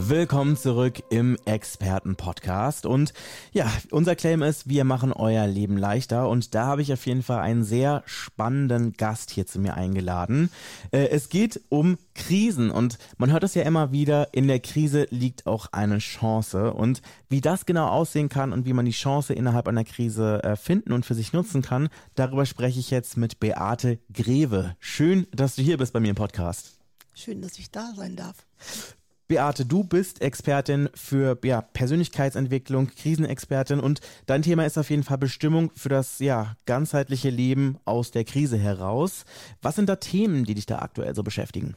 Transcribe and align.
Willkommen 0.00 0.56
zurück 0.56 1.02
im 1.10 1.36
Experten-Podcast. 1.44 2.86
Und 2.86 3.12
ja, 3.50 3.68
unser 3.90 4.14
Claim 4.14 4.42
ist, 4.42 4.68
wir 4.68 4.84
machen 4.84 5.12
euer 5.12 5.48
Leben 5.48 5.76
leichter. 5.76 6.28
Und 6.28 6.54
da 6.54 6.66
habe 6.66 6.82
ich 6.82 6.92
auf 6.92 7.04
jeden 7.04 7.24
Fall 7.24 7.40
einen 7.40 7.64
sehr 7.64 8.04
spannenden 8.06 8.92
Gast 8.92 9.32
hier 9.32 9.44
zu 9.44 9.58
mir 9.58 9.74
eingeladen. 9.74 10.50
Äh, 10.92 11.08
es 11.08 11.30
geht 11.30 11.62
um 11.68 11.98
Krisen 12.14 12.70
und 12.70 12.98
man 13.16 13.32
hört 13.32 13.42
es 13.42 13.54
ja 13.54 13.64
immer 13.64 13.90
wieder, 13.90 14.32
in 14.32 14.46
der 14.46 14.60
Krise 14.60 15.08
liegt 15.10 15.48
auch 15.48 15.72
eine 15.72 15.98
Chance. 15.98 16.74
Und 16.74 17.02
wie 17.28 17.40
das 17.40 17.66
genau 17.66 17.88
aussehen 17.88 18.28
kann 18.28 18.52
und 18.52 18.66
wie 18.66 18.74
man 18.74 18.86
die 18.86 18.92
Chance 18.92 19.34
innerhalb 19.34 19.66
einer 19.66 19.84
Krise 19.84 20.44
äh, 20.44 20.54
finden 20.54 20.92
und 20.92 21.06
für 21.06 21.16
sich 21.16 21.32
nutzen 21.32 21.60
kann, 21.60 21.88
darüber 22.14 22.46
spreche 22.46 22.78
ich 22.78 22.92
jetzt 22.92 23.16
mit 23.16 23.40
Beate 23.40 23.98
Greve. 24.12 24.76
Schön, 24.78 25.26
dass 25.32 25.56
du 25.56 25.62
hier 25.62 25.76
bist 25.76 25.92
bei 25.92 25.98
mir 25.98 26.10
im 26.10 26.14
Podcast. 26.14 26.78
Schön, 27.14 27.42
dass 27.42 27.58
ich 27.58 27.72
da 27.72 27.94
sein 27.96 28.14
darf. 28.14 28.46
Beate, 29.28 29.66
du 29.66 29.84
bist 29.84 30.22
Expertin 30.22 30.88
für 30.94 31.38
ja, 31.44 31.60
Persönlichkeitsentwicklung, 31.60 32.88
Krisenexpertin 32.88 33.78
und 33.78 34.00
dein 34.24 34.40
Thema 34.40 34.64
ist 34.64 34.78
auf 34.78 34.88
jeden 34.88 35.02
Fall 35.04 35.18
Bestimmung 35.18 35.70
für 35.74 35.90
das 35.90 36.18
ja, 36.18 36.56
ganzheitliche 36.64 37.28
Leben 37.28 37.78
aus 37.84 38.10
der 38.10 38.24
Krise 38.24 38.56
heraus. 38.56 39.26
Was 39.60 39.76
sind 39.76 39.90
da 39.90 39.96
Themen, 39.96 40.44
die 40.44 40.54
dich 40.54 40.64
da 40.64 40.78
aktuell 40.78 41.14
so 41.14 41.22
beschäftigen? 41.22 41.76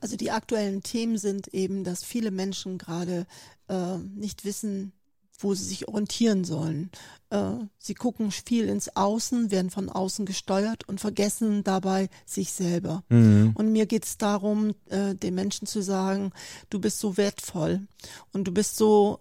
Also 0.00 0.16
die 0.16 0.30
aktuellen 0.30 0.82
Themen 0.82 1.18
sind 1.18 1.48
eben, 1.48 1.84
dass 1.84 2.02
viele 2.04 2.30
Menschen 2.30 2.78
gerade 2.78 3.26
äh, 3.68 3.98
nicht 3.98 4.46
wissen, 4.46 4.92
wo 5.40 5.54
sie 5.54 5.64
sich 5.64 5.88
orientieren 5.88 6.44
sollen. 6.44 6.90
Äh, 7.30 7.52
sie 7.78 7.94
gucken 7.94 8.30
viel 8.30 8.68
ins 8.68 8.94
Außen, 8.96 9.50
werden 9.50 9.70
von 9.70 9.88
außen 9.88 10.26
gesteuert 10.26 10.88
und 10.88 11.00
vergessen 11.00 11.64
dabei 11.64 12.08
sich 12.24 12.52
selber. 12.52 13.02
Mhm. 13.08 13.52
Und 13.54 13.72
mir 13.72 13.86
geht 13.86 14.04
es 14.04 14.18
darum, 14.18 14.74
äh, 14.88 15.14
den 15.14 15.34
Menschen 15.34 15.66
zu 15.66 15.82
sagen, 15.82 16.32
du 16.70 16.80
bist 16.80 16.98
so 16.98 17.16
wertvoll 17.16 17.86
und 18.32 18.44
du 18.44 18.52
bist 18.52 18.76
so, 18.76 19.20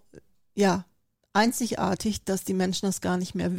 ja, 0.54 0.86
einzigartig, 1.36 2.24
dass 2.24 2.46
die 2.46 2.54
Menschen 2.54 2.86
das 2.86 3.02
gar 3.02 3.18
nicht 3.18 3.36
mehr 3.36 3.52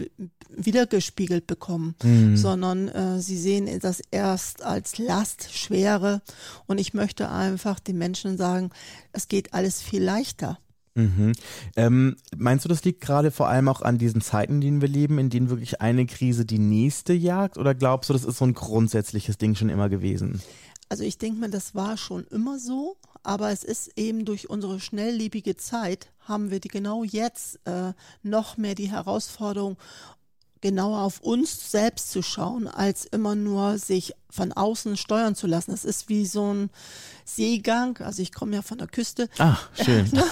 wiedergespiegelt 0.49 1.47
bekommen, 1.47 1.95
mhm. 2.03 2.37
sondern 2.37 2.89
äh, 2.89 3.21
sie 3.21 3.37
sehen 3.37 3.69
das 3.81 4.01
erst 4.11 4.63
als 4.63 4.97
Last, 4.97 5.53
Schwere. 5.53 6.23
Und 6.67 6.79
ich 6.79 6.95
möchte 6.95 7.31
einfach 7.31 7.79
den 7.79 7.99
Menschen 7.99 8.39
sagen, 8.39 8.71
es 9.13 9.29
geht 9.29 9.53
alles 9.53 9.83
viel 9.83 10.03
leichter. 10.03 10.59
Mhm. 10.97 11.33
Ähm, 11.77 12.17
meinst 12.37 12.65
du, 12.65 12.69
das 12.69 12.83
liegt 12.85 13.03
gerade 13.03 13.31
vor 13.31 13.49
allem 13.49 13.69
auch 13.69 13.83
an 13.83 13.99
diesen 13.99 14.23
Zeiten, 14.23 14.55
in 14.55 14.61
denen 14.63 14.81
wir 14.81 14.89
leben, 14.89 15.19
in 15.19 15.31
denen 15.31 15.51
wirklich 15.51 15.81
eine 15.81 16.07
Krise 16.07 16.47
die 16.47 16.59
nächste 16.59 17.13
jagt? 17.13 17.59
Oder 17.59 17.75
glaubst 17.75 18.09
du, 18.09 18.15
das 18.15 18.25
ist 18.25 18.39
so 18.39 18.47
ein 18.47 18.55
grundsätzliches 18.55 19.37
Ding 19.37 19.55
schon 19.55 19.69
immer 19.69 19.91
gewesen? 19.91 20.41
Also 20.89 21.05
ich 21.05 21.19
denke 21.19 21.41
mal, 21.41 21.51
das 21.51 21.75
war 21.75 21.97
schon 21.97 22.25
immer 22.29 22.59
so, 22.59 22.97
aber 23.23 23.51
es 23.51 23.63
ist 23.65 23.91
eben 23.97 24.25
durch 24.25 24.49
unsere 24.49 24.81
schnelllebige 24.81 25.57
Zeit 25.57 26.13
haben 26.21 26.51
wir 26.51 26.61
die 26.61 26.69
genau 26.69 27.05
jetzt 27.05 27.61
äh, 27.67 27.93
noch 28.23 28.57
mehr 28.57 28.75
die 28.75 28.91
Herausforderung, 28.91 29.77
genauer 30.61 31.01
auf 31.03 31.21
uns 31.21 31.71
selbst 31.71 32.11
zu 32.11 32.23
schauen, 32.23 32.69
als 32.69 33.05
immer 33.05 33.35
nur 33.35 33.79
sich 33.79 34.15
von 34.31 34.53
außen 34.53 34.97
steuern 34.97 35.35
zu 35.35 35.47
lassen. 35.47 35.73
Es 35.73 35.85
ist 35.85 36.09
wie 36.09 36.27
so 36.27 36.53
ein 36.53 36.71
Seegang, 37.25 37.99
also 37.99 38.23
ich 38.23 38.33
komme 38.33 38.57
ja 38.57 38.63
von 38.63 38.79
der 38.79 38.87
Küste. 38.87 39.29
Ach, 39.39 39.69
schön. 39.75 40.11
Ne? 40.13 40.25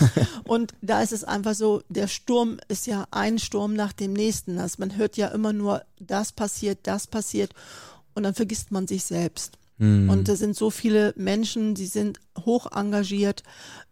Und 0.44 0.74
da 0.82 1.02
ist 1.02 1.12
es 1.12 1.24
einfach 1.24 1.54
so, 1.54 1.82
der 1.88 2.08
Sturm 2.08 2.58
ist 2.68 2.86
ja 2.86 3.06
ein 3.10 3.38
Sturm 3.38 3.74
nach 3.74 3.92
dem 3.92 4.12
nächsten. 4.12 4.58
Also 4.58 4.76
man 4.78 4.96
hört 4.96 5.16
ja 5.16 5.28
immer 5.28 5.52
nur, 5.52 5.82
das 5.98 6.32
passiert, 6.32 6.80
das 6.84 7.06
passiert 7.06 7.52
und 8.14 8.22
dann 8.22 8.34
vergisst 8.34 8.70
man 8.70 8.86
sich 8.86 9.04
selbst. 9.04 9.58
Mhm. 9.78 10.08
Und 10.08 10.28
da 10.28 10.36
sind 10.36 10.56
so 10.56 10.70
viele 10.70 11.12
Menschen, 11.16 11.74
die 11.74 11.86
sind 11.86 12.20
hoch 12.44 12.70
engagiert, 12.72 13.42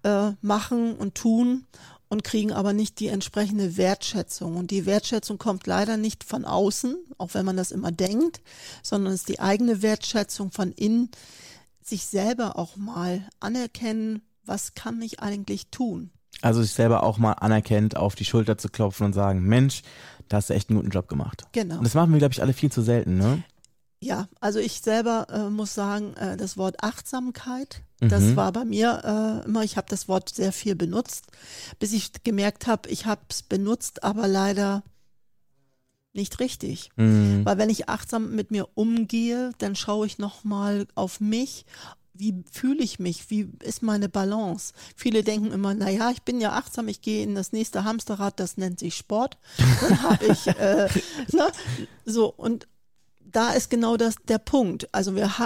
äh, 0.02 0.32
machen 0.40 0.94
und 0.94 1.14
tun 1.14 1.66
und 2.12 2.24
kriegen 2.24 2.52
aber 2.52 2.74
nicht 2.74 3.00
die 3.00 3.08
entsprechende 3.08 3.78
Wertschätzung. 3.78 4.56
Und 4.56 4.70
die 4.70 4.84
Wertschätzung 4.84 5.38
kommt 5.38 5.66
leider 5.66 5.96
nicht 5.96 6.24
von 6.24 6.44
außen, 6.44 6.94
auch 7.16 7.32
wenn 7.32 7.46
man 7.46 7.56
das 7.56 7.72
immer 7.72 7.90
denkt, 7.90 8.42
sondern 8.82 9.14
es 9.14 9.20
ist 9.20 9.30
die 9.30 9.40
eigene 9.40 9.80
Wertschätzung 9.80 10.50
von 10.50 10.72
innen, 10.72 11.10
sich 11.82 12.04
selber 12.04 12.58
auch 12.58 12.76
mal 12.76 13.26
anerkennen, 13.40 14.20
was 14.44 14.74
kann 14.74 15.00
ich 15.00 15.20
eigentlich 15.20 15.70
tun. 15.70 16.10
Also 16.42 16.60
sich 16.60 16.74
selber 16.74 17.02
auch 17.02 17.16
mal 17.16 17.32
anerkennt, 17.32 17.96
auf 17.96 18.14
die 18.14 18.26
Schulter 18.26 18.58
zu 18.58 18.68
klopfen 18.68 19.06
und 19.06 19.14
sagen, 19.14 19.42
Mensch, 19.44 19.80
da 20.28 20.36
hast 20.36 20.50
du 20.50 20.54
echt 20.54 20.68
einen 20.68 20.80
guten 20.80 20.90
Job 20.90 21.08
gemacht. 21.08 21.44
Genau. 21.52 21.78
Und 21.78 21.84
das 21.84 21.94
machen 21.94 22.12
wir, 22.12 22.18
glaube 22.18 22.34
ich, 22.34 22.42
alle 22.42 22.52
viel 22.52 22.70
zu 22.70 22.82
selten, 22.82 23.16
ne? 23.16 23.42
Ja, 24.00 24.28
also 24.38 24.58
ich 24.58 24.82
selber 24.82 25.28
äh, 25.30 25.48
muss 25.48 25.72
sagen, 25.72 26.12
äh, 26.16 26.36
das 26.36 26.58
Wort 26.58 26.84
Achtsamkeit, 26.84 27.82
mhm. 28.04 28.08
das 28.08 28.36
war 28.36 28.52
bei 28.52 28.64
mir 28.64 29.42
äh, 29.42 29.46
immer, 29.46 29.62
ich 29.62 29.76
habe 29.76 29.86
das 29.88 30.08
Wort 30.08 30.28
sehr 30.28 30.52
viel 30.52 30.74
benutzt, 30.74 31.26
bis 31.78 31.92
ich 31.92 32.12
gemerkt 32.24 32.66
habe, 32.66 32.88
ich 32.88 33.06
habe 33.06 33.22
es 33.28 33.42
benutzt, 33.42 34.04
aber 34.04 34.28
leider 34.28 34.82
nicht 36.12 36.40
richtig. 36.40 36.90
Mhm. 36.96 37.44
Weil 37.44 37.58
wenn 37.58 37.70
ich 37.70 37.88
achtsam 37.88 38.34
mit 38.34 38.50
mir 38.50 38.68
umgehe, 38.74 39.52
dann 39.58 39.76
schaue 39.76 40.06
ich 40.06 40.18
nochmal 40.18 40.86
auf 40.94 41.20
mich, 41.20 41.64
wie 42.14 42.44
fühle 42.50 42.82
ich 42.82 42.98
mich, 42.98 43.30
wie 43.30 43.48
ist 43.62 43.82
meine 43.82 44.08
Balance. 44.08 44.74
Viele 44.96 45.22
denken 45.22 45.50
immer, 45.50 45.74
naja, 45.74 46.10
ich 46.10 46.22
bin 46.22 46.40
ja 46.40 46.52
achtsam, 46.52 46.88
ich 46.88 47.00
gehe 47.00 47.22
in 47.22 47.34
das 47.34 47.52
nächste 47.52 47.84
Hamsterrad, 47.84 48.38
das 48.38 48.58
nennt 48.58 48.78
sich 48.78 48.94
Sport. 48.94 49.38
Dann 49.80 50.02
habe 50.02 50.26
ich, 50.26 50.46
äh, 50.46 50.88
ne, 51.32 51.50
so, 52.04 52.28
und 52.28 52.68
da 53.32 53.52
ist 53.52 53.70
genau 53.70 53.96
das 53.96 54.16
der 54.28 54.38
Punkt. 54.38 54.88
Also 54.92 55.16
wir 55.16 55.38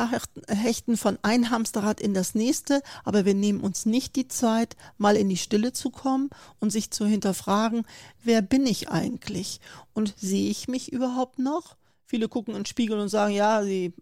hechten 0.48 0.96
von 0.96 1.18
ein 1.22 1.50
Hamsterrad 1.50 2.00
in 2.00 2.14
das 2.14 2.34
nächste, 2.34 2.82
aber 3.04 3.24
wir 3.24 3.34
nehmen 3.34 3.60
uns 3.60 3.86
nicht 3.86 4.16
die 4.16 4.28
Zeit, 4.28 4.76
mal 4.98 5.16
in 5.16 5.28
die 5.28 5.36
Stille 5.36 5.72
zu 5.72 5.90
kommen 5.90 6.30
und 6.60 6.70
sich 6.70 6.90
zu 6.90 7.06
hinterfragen, 7.06 7.86
wer 8.22 8.42
bin 8.42 8.66
ich 8.66 8.88
eigentlich 8.88 9.60
und 9.94 10.14
sehe 10.16 10.50
ich 10.50 10.68
mich 10.68 10.92
überhaupt 10.92 11.38
noch? 11.38 11.76
Viele 12.04 12.28
gucken 12.28 12.54
in 12.54 12.60
den 12.60 12.66
Spiegel 12.66 12.98
und 12.98 13.08
sagen, 13.08 13.34
ja, 13.34 13.64
sie 13.64 13.92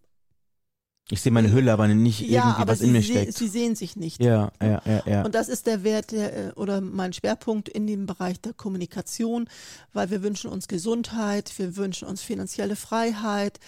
ich 1.11 1.21
sehe 1.21 1.33
meine 1.33 1.53
Hülle, 1.53 1.73
aber 1.73 1.87
nicht 1.87 2.21
ja, 2.21 2.45
irgendwie, 2.45 2.63
aber 2.63 2.73
was 2.73 2.81
in 2.81 2.93
mir 2.93 3.03
steckt. 3.03 3.35
Sie 3.35 3.49
sehen 3.49 3.77
sich 3.77 3.95
nicht. 3.95 4.23
Ja, 4.23 4.53
ja, 4.63 4.81
ja, 4.87 5.03
ja. 5.07 5.25
Und 5.25 5.35
das 5.35 5.49
ist 5.49 5.67
der 5.67 5.85
Wert 5.85 6.13
der, 6.13 6.49
äh, 6.49 6.53
oder 6.53 6.81
mein 6.81 7.13
Schwerpunkt 7.13 7.69
in 7.69 7.87
dem 7.87 8.07
Bereich 8.07 8.41
der 8.41 8.55
Kommunikation, 8.55 9.49
weil 9.93 10.11
wir 10.11 10.23
wünschen 10.23 10.51
uns 10.51 10.67
Gesundheit, 10.67 11.53
wir 11.59 11.77
wünschen 11.77 12.09
uns 12.09 12.23
finanzielle 12.23 12.75
Freiheit. 12.75 13.61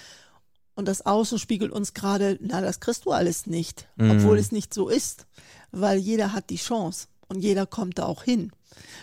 Und 0.75 0.89
das 0.89 1.05
Außen 1.05 1.39
spiegelt 1.39 1.73
uns 1.73 1.93
gerade, 1.93 2.39
na, 2.41 2.63
das 2.63 2.81
kriegst 2.81 3.05
du 3.05 3.13
alles 3.13 3.47
nicht, 3.47 3.87
mhm. 3.97 4.13
obwohl 4.13 4.39
es 4.39 4.51
nicht 4.51 4.73
so 4.73 4.89
ist, 4.89 5.27
weil 5.73 5.99
jeder 5.99 6.33
hat 6.33 6.49
die 6.49 6.57
Chance 6.57 7.09
und 7.29 7.41
jeder 7.41 7.67
kommt 7.67 7.99
da 7.99 8.07
auch 8.07 8.23
hin. 8.23 8.51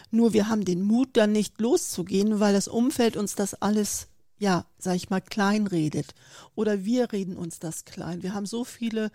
Nur 0.09 0.33
wir 0.33 0.49
haben 0.49 0.65
den 0.65 0.81
Mut, 0.81 1.09
dann 1.13 1.31
nicht 1.31 1.61
loszugehen, 1.61 2.39
weil 2.39 2.53
das 2.53 2.67
Umfeld 2.67 3.15
uns 3.15 3.35
das 3.35 3.53
alles 3.55 4.07
ja, 4.43 4.65
sag 4.77 4.97
ich 4.97 5.09
mal, 5.09 5.21
klein 5.21 5.67
redet. 5.67 6.13
Oder 6.53 6.83
wir 6.83 7.13
reden 7.13 7.37
uns 7.37 7.59
das 7.59 7.85
klein. 7.85 8.23
Wir 8.23 8.33
haben 8.33 8.45
so 8.45 8.65
viele 8.65 9.09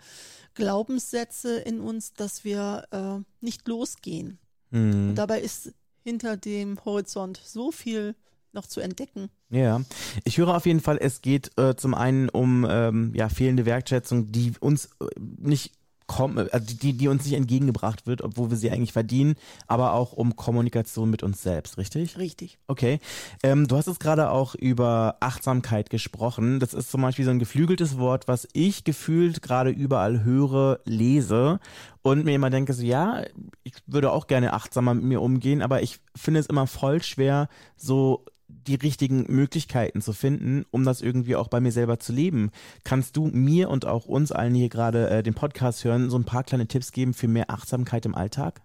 Glaubenssätze 0.55 1.59
in 1.59 1.81
uns, 1.81 2.13
dass 2.15 2.43
wir 2.43 2.87
äh, 2.89 3.23
nicht 3.39 3.67
losgehen. 3.67 4.39
Mhm. 4.71 5.09
Und 5.09 5.15
dabei 5.15 5.39
ist 5.39 5.71
hinter 6.03 6.35
dem 6.35 6.83
Horizont 6.83 7.39
so 7.45 7.71
viel 7.71 8.15
noch 8.53 8.65
zu 8.65 8.81
entdecken. 8.81 9.29
Ja, 9.51 9.81
ich 10.23 10.39
höre 10.39 10.55
auf 10.55 10.65
jeden 10.65 10.79
Fall, 10.79 10.97
es 10.99 11.21
geht 11.21 11.51
äh, 11.59 11.75
zum 11.75 11.93
einen 11.93 12.29
um 12.29 12.65
ähm, 12.67 13.13
ja, 13.13 13.29
fehlende 13.29 13.67
Wertschätzung, 13.67 14.31
die 14.31 14.53
uns 14.59 14.85
äh, 14.99 15.05
nicht 15.19 15.73
kommen, 16.09 16.49
also 16.51 16.75
die, 16.75 16.93
die 16.93 17.07
uns 17.07 17.23
nicht 17.23 17.35
entgegengebracht 17.35 18.07
wird, 18.07 18.23
obwohl 18.23 18.49
wir 18.49 18.57
sie 18.57 18.71
eigentlich 18.71 18.93
verdienen, 18.93 19.35
aber 19.67 19.93
auch 19.93 20.11
um 20.11 20.35
Kommunikation 20.35 21.09
mit 21.11 21.21
uns 21.21 21.43
selbst, 21.43 21.77
richtig? 21.77 22.17
Richtig. 22.17 22.57
Okay. 22.67 22.99
Ähm, 23.43 23.67
du 23.67 23.77
hast 23.77 23.85
jetzt 23.87 23.99
gerade 23.99 24.31
auch 24.31 24.55
über 24.55 25.17
Achtsamkeit 25.19 25.91
gesprochen. 25.91 26.59
Das 26.59 26.73
ist 26.73 26.89
zum 26.89 27.03
Beispiel 27.03 27.25
so 27.25 27.31
ein 27.31 27.37
geflügeltes 27.37 27.99
Wort, 27.99 28.27
was 28.27 28.47
ich 28.53 28.83
gefühlt 28.83 29.43
gerade 29.43 29.69
überall 29.69 30.23
höre, 30.23 30.79
lese 30.83 31.59
und 32.01 32.25
mir 32.25 32.33
immer 32.33 32.49
denke 32.49 32.73
so, 32.73 32.81
ja, 32.83 33.21
ich 33.63 33.73
würde 33.85 34.11
auch 34.11 34.25
gerne 34.25 34.53
achtsamer 34.53 34.95
mit 34.95 35.03
mir 35.03 35.21
umgehen, 35.21 35.61
aber 35.61 35.83
ich 35.83 35.99
finde 36.15 36.39
es 36.39 36.47
immer 36.47 36.65
voll 36.65 37.03
schwer, 37.03 37.49
so 37.77 38.25
die 38.49 38.75
richtigen 38.75 39.25
Möglichkeiten 39.27 40.01
zu 40.01 40.11
finden, 40.11 40.65
um 40.71 40.83
das 40.83 41.01
irgendwie 41.01 41.35
auch 41.35 41.47
bei 41.47 41.59
mir 41.59 41.71
selber 41.71 41.99
zu 41.99 42.11
leben. 42.11 42.51
Kannst 42.83 43.15
du 43.15 43.27
mir 43.27 43.69
und 43.69 43.85
auch 43.85 44.05
uns 44.05 44.31
allen 44.31 44.55
hier 44.55 44.69
gerade 44.69 45.09
äh, 45.09 45.23
den 45.23 45.35
Podcast 45.35 45.83
hören, 45.83 46.09
so 46.09 46.17
ein 46.17 46.25
paar 46.25 46.43
kleine 46.43 46.67
Tipps 46.67 46.91
geben 46.91 47.13
für 47.13 47.27
mehr 47.27 47.49
Achtsamkeit 47.49 48.05
im 48.05 48.15
Alltag? 48.15 48.61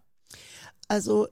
Also 0.88 1.28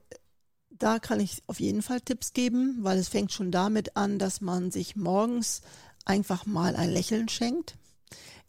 da 0.71 0.99
kann 0.99 1.21
ich 1.21 1.43
auf 1.47 1.61
jeden 1.61 1.83
Fall 1.83 2.01
Tipps 2.01 2.33
geben, 2.33 2.79
weil 2.81 2.99
es 2.99 3.09
fängt 3.09 3.33
schon 3.33 3.51
damit 3.51 3.97
an, 3.97 4.19
dass 4.19 4.41
man 4.41 4.71
sich 4.71 4.97
morgens 4.97 5.63
einfach 6.05 6.47
mal 6.47 6.77
ein 6.77 6.91
Lächeln 6.91 7.29
schenkt 7.29 7.77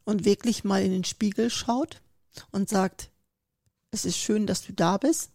und 0.04 0.26
wirklich 0.26 0.64
mal 0.64 0.82
in 0.82 0.92
den 0.92 1.04
Spiegel 1.04 1.50
schaut 1.50 2.02
und 2.52 2.70
sagt, 2.70 3.12
es 3.92 4.06
ist 4.06 4.18
schön, 4.18 4.48
dass 4.48 4.66
du 4.66 4.74
da 4.74 4.98
bist. 4.98 5.33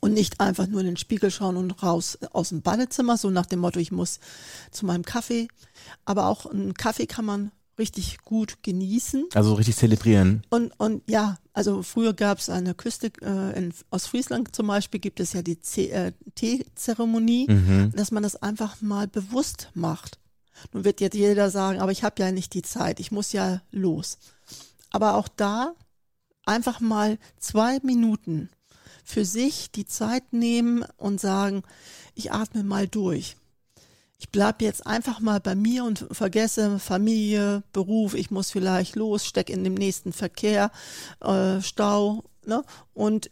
Und 0.00 0.14
nicht 0.14 0.40
einfach 0.40 0.66
nur 0.66 0.80
in 0.80 0.86
den 0.86 0.96
Spiegel 0.96 1.30
schauen 1.30 1.56
und 1.56 1.82
raus 1.82 2.18
aus 2.32 2.48
dem 2.48 2.62
Badezimmer, 2.62 3.18
so 3.18 3.28
nach 3.30 3.46
dem 3.46 3.58
Motto, 3.60 3.78
ich 3.78 3.92
muss 3.92 4.18
zu 4.70 4.86
meinem 4.86 5.04
Kaffee. 5.04 5.48
Aber 6.04 6.26
auch 6.26 6.46
einen 6.46 6.74
Kaffee 6.74 7.06
kann 7.06 7.26
man 7.26 7.52
richtig 7.80 8.18
gut 8.18 8.62
genießen. 8.62 9.26
Also 9.34 9.54
richtig 9.54 9.76
zelebrieren. 9.76 10.42
Und, 10.50 10.72
und 10.78 11.02
ja, 11.08 11.38
also 11.52 11.82
früher 11.82 12.12
gab 12.12 12.38
es 12.38 12.48
eine 12.48 12.74
Küste, 12.74 13.10
äh, 13.22 13.58
in 13.58 13.74
Ostfriesland 13.90 14.54
zum 14.54 14.68
Beispiel 14.68 15.00
gibt 15.00 15.18
es 15.18 15.32
ja 15.32 15.42
die 15.42 15.58
äh, 15.90 16.12
Teezeremonie, 16.34 17.46
mhm. 17.48 17.92
dass 17.96 18.12
man 18.12 18.22
das 18.22 18.36
einfach 18.36 18.80
mal 18.80 19.08
bewusst 19.08 19.70
macht. 19.74 20.18
Nun 20.72 20.84
wird 20.84 21.00
jetzt 21.00 21.16
jeder 21.16 21.50
sagen, 21.50 21.80
aber 21.80 21.90
ich 21.90 22.04
habe 22.04 22.22
ja 22.22 22.30
nicht 22.30 22.54
die 22.54 22.62
Zeit, 22.62 23.00
ich 23.00 23.10
muss 23.10 23.32
ja 23.32 23.62
los. 23.70 24.18
Aber 24.90 25.14
auch 25.14 25.28
da 25.28 25.74
einfach 26.44 26.80
mal 26.80 27.18
zwei 27.38 27.78
Minuten 27.82 28.50
für 29.04 29.24
sich 29.24 29.70
die 29.70 29.86
Zeit 29.86 30.32
nehmen 30.32 30.84
und 30.96 31.20
sagen, 31.20 31.62
ich 32.14 32.32
atme 32.32 32.62
mal 32.64 32.88
durch 32.88 33.36
ich 34.20 34.30
bleibe 34.30 34.64
jetzt 34.64 34.86
einfach 34.86 35.20
mal 35.20 35.40
bei 35.40 35.54
mir 35.54 35.84
und 35.84 36.06
vergesse 36.12 36.78
Familie, 36.78 37.62
Beruf, 37.72 38.14
ich 38.14 38.30
muss 38.30 38.50
vielleicht 38.50 38.94
los, 38.94 39.24
stecke 39.24 39.52
in 39.52 39.64
dem 39.64 39.72
nächsten 39.72 40.12
Verkehr, 40.12 40.70
äh, 41.20 41.62
Stau 41.62 42.24
ne? 42.44 42.62
und 42.92 43.30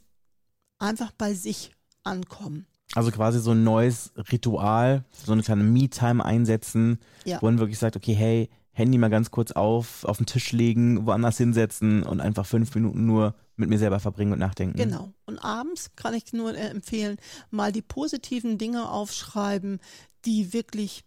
einfach 0.79 1.13
bei 1.13 1.35
sich 1.35 1.73
ankommen. 2.05 2.67
Also 2.95 3.11
quasi 3.11 3.39
so 3.39 3.51
ein 3.51 3.65
neues 3.65 4.13
Ritual, 4.33 5.05
so 5.13 5.33
eine 5.33 5.43
kleine 5.43 5.63
Me-Time 5.63 6.25
einsetzen, 6.25 6.99
ja. 7.27 7.37
wo 7.43 7.47
man 7.47 7.59
wirklich 7.59 7.79
sagt, 7.79 7.97
okay, 7.97 8.15
hey, 8.15 8.49
Handy 8.73 8.97
mal 8.97 9.11
ganz 9.11 9.31
kurz 9.31 9.53
auf, 9.53 10.05
auf 10.05 10.17
den 10.17 10.27
Tisch 10.27 10.53
legen, 10.53 11.05
woanders 11.05 11.37
hinsetzen 11.37 12.03
und 12.03 12.23
einfach 12.23 12.47
fünf 12.47 12.75
Minuten 12.75 13.05
nur 13.05 13.35
mit 13.59 13.69
mir 13.69 13.79
selber 13.79 14.01
verbringen 14.01 14.33
und 14.33 14.39
nachdenken. 14.39 14.77
Genau. 14.77 15.13
Und 15.27 15.39
abends 15.39 15.91
kann 15.97 16.15
ich 16.15 16.33
nur 16.33 16.57
empfehlen, 16.57 17.17
mal 17.51 17.73
die 17.73 17.83
positiven 17.83 18.59
Dinge 18.59 18.91
aufschreiben, 18.91 19.81
die 20.25 20.53
wirklich, 20.53 21.05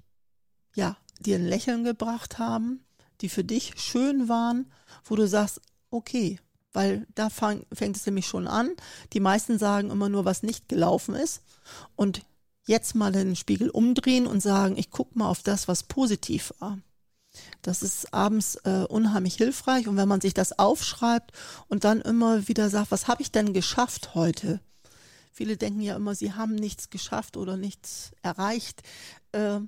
ja, 0.76 0.98
dir 1.20 1.38
ein 1.38 1.48
Lächeln 1.48 1.84
gebracht 1.84 2.40
haben, 2.40 2.84
die 3.22 3.30
für 3.30 3.44
dich 3.44 3.74
schön 3.78 4.28
waren, 4.28 4.72
wo 5.06 5.16
du 5.16 5.28
sagst, 5.28 5.62
okay, 5.90 6.40
weil 6.74 7.06
da 7.16 7.30
fang, 7.30 7.66
fängt 7.74 7.98
es 7.98 8.06
nämlich 8.06 8.26
schon 8.26 8.48
an. 8.48 8.72
Die 9.14 9.20
meisten 9.20 9.60
sagen 9.60 9.90
immer 9.90 10.10
nur, 10.10 10.26
was 10.26 10.44
nicht 10.44 10.70
gelaufen 10.70 11.16
ist. 11.16 11.44
Und 11.96 12.22
jetzt 12.66 12.96
mal 12.96 13.12
den 13.12 13.36
Spiegel 13.36 13.70
umdrehen 13.70 14.28
und 14.28 14.42
sagen, 14.42 14.78
ich 14.78 14.90
gucke 14.90 15.18
mal 15.18 15.30
auf 15.30 15.44
das, 15.44 15.68
was 15.68 15.84
positiv 15.84 16.54
war. 16.60 16.80
Das 17.62 17.82
ist 17.84 18.14
abends 18.14 18.56
äh, 18.64 18.86
unheimlich 18.88 19.36
hilfreich. 19.36 19.88
Und 19.88 19.98
wenn 19.98 20.08
man 20.08 20.22
sich 20.22 20.34
das 20.34 20.58
aufschreibt 20.58 21.32
und 21.68 21.84
dann 21.84 22.02
immer 22.02 22.48
wieder 22.48 22.70
sagt, 22.70 22.92
was 22.92 23.08
habe 23.08 23.22
ich 23.22 23.32
denn 23.32 23.54
geschafft 23.54 24.16
heute? 24.16 24.60
Viele 25.32 25.58
denken 25.58 25.82
ja 25.82 25.96
immer, 25.96 26.14
sie 26.14 26.34
haben 26.34 26.56
nichts 26.56 26.90
geschafft 26.90 27.38
oder 27.38 27.58
nichts 27.58 28.12
erreicht. 28.22 28.84
Äh, 29.32 29.60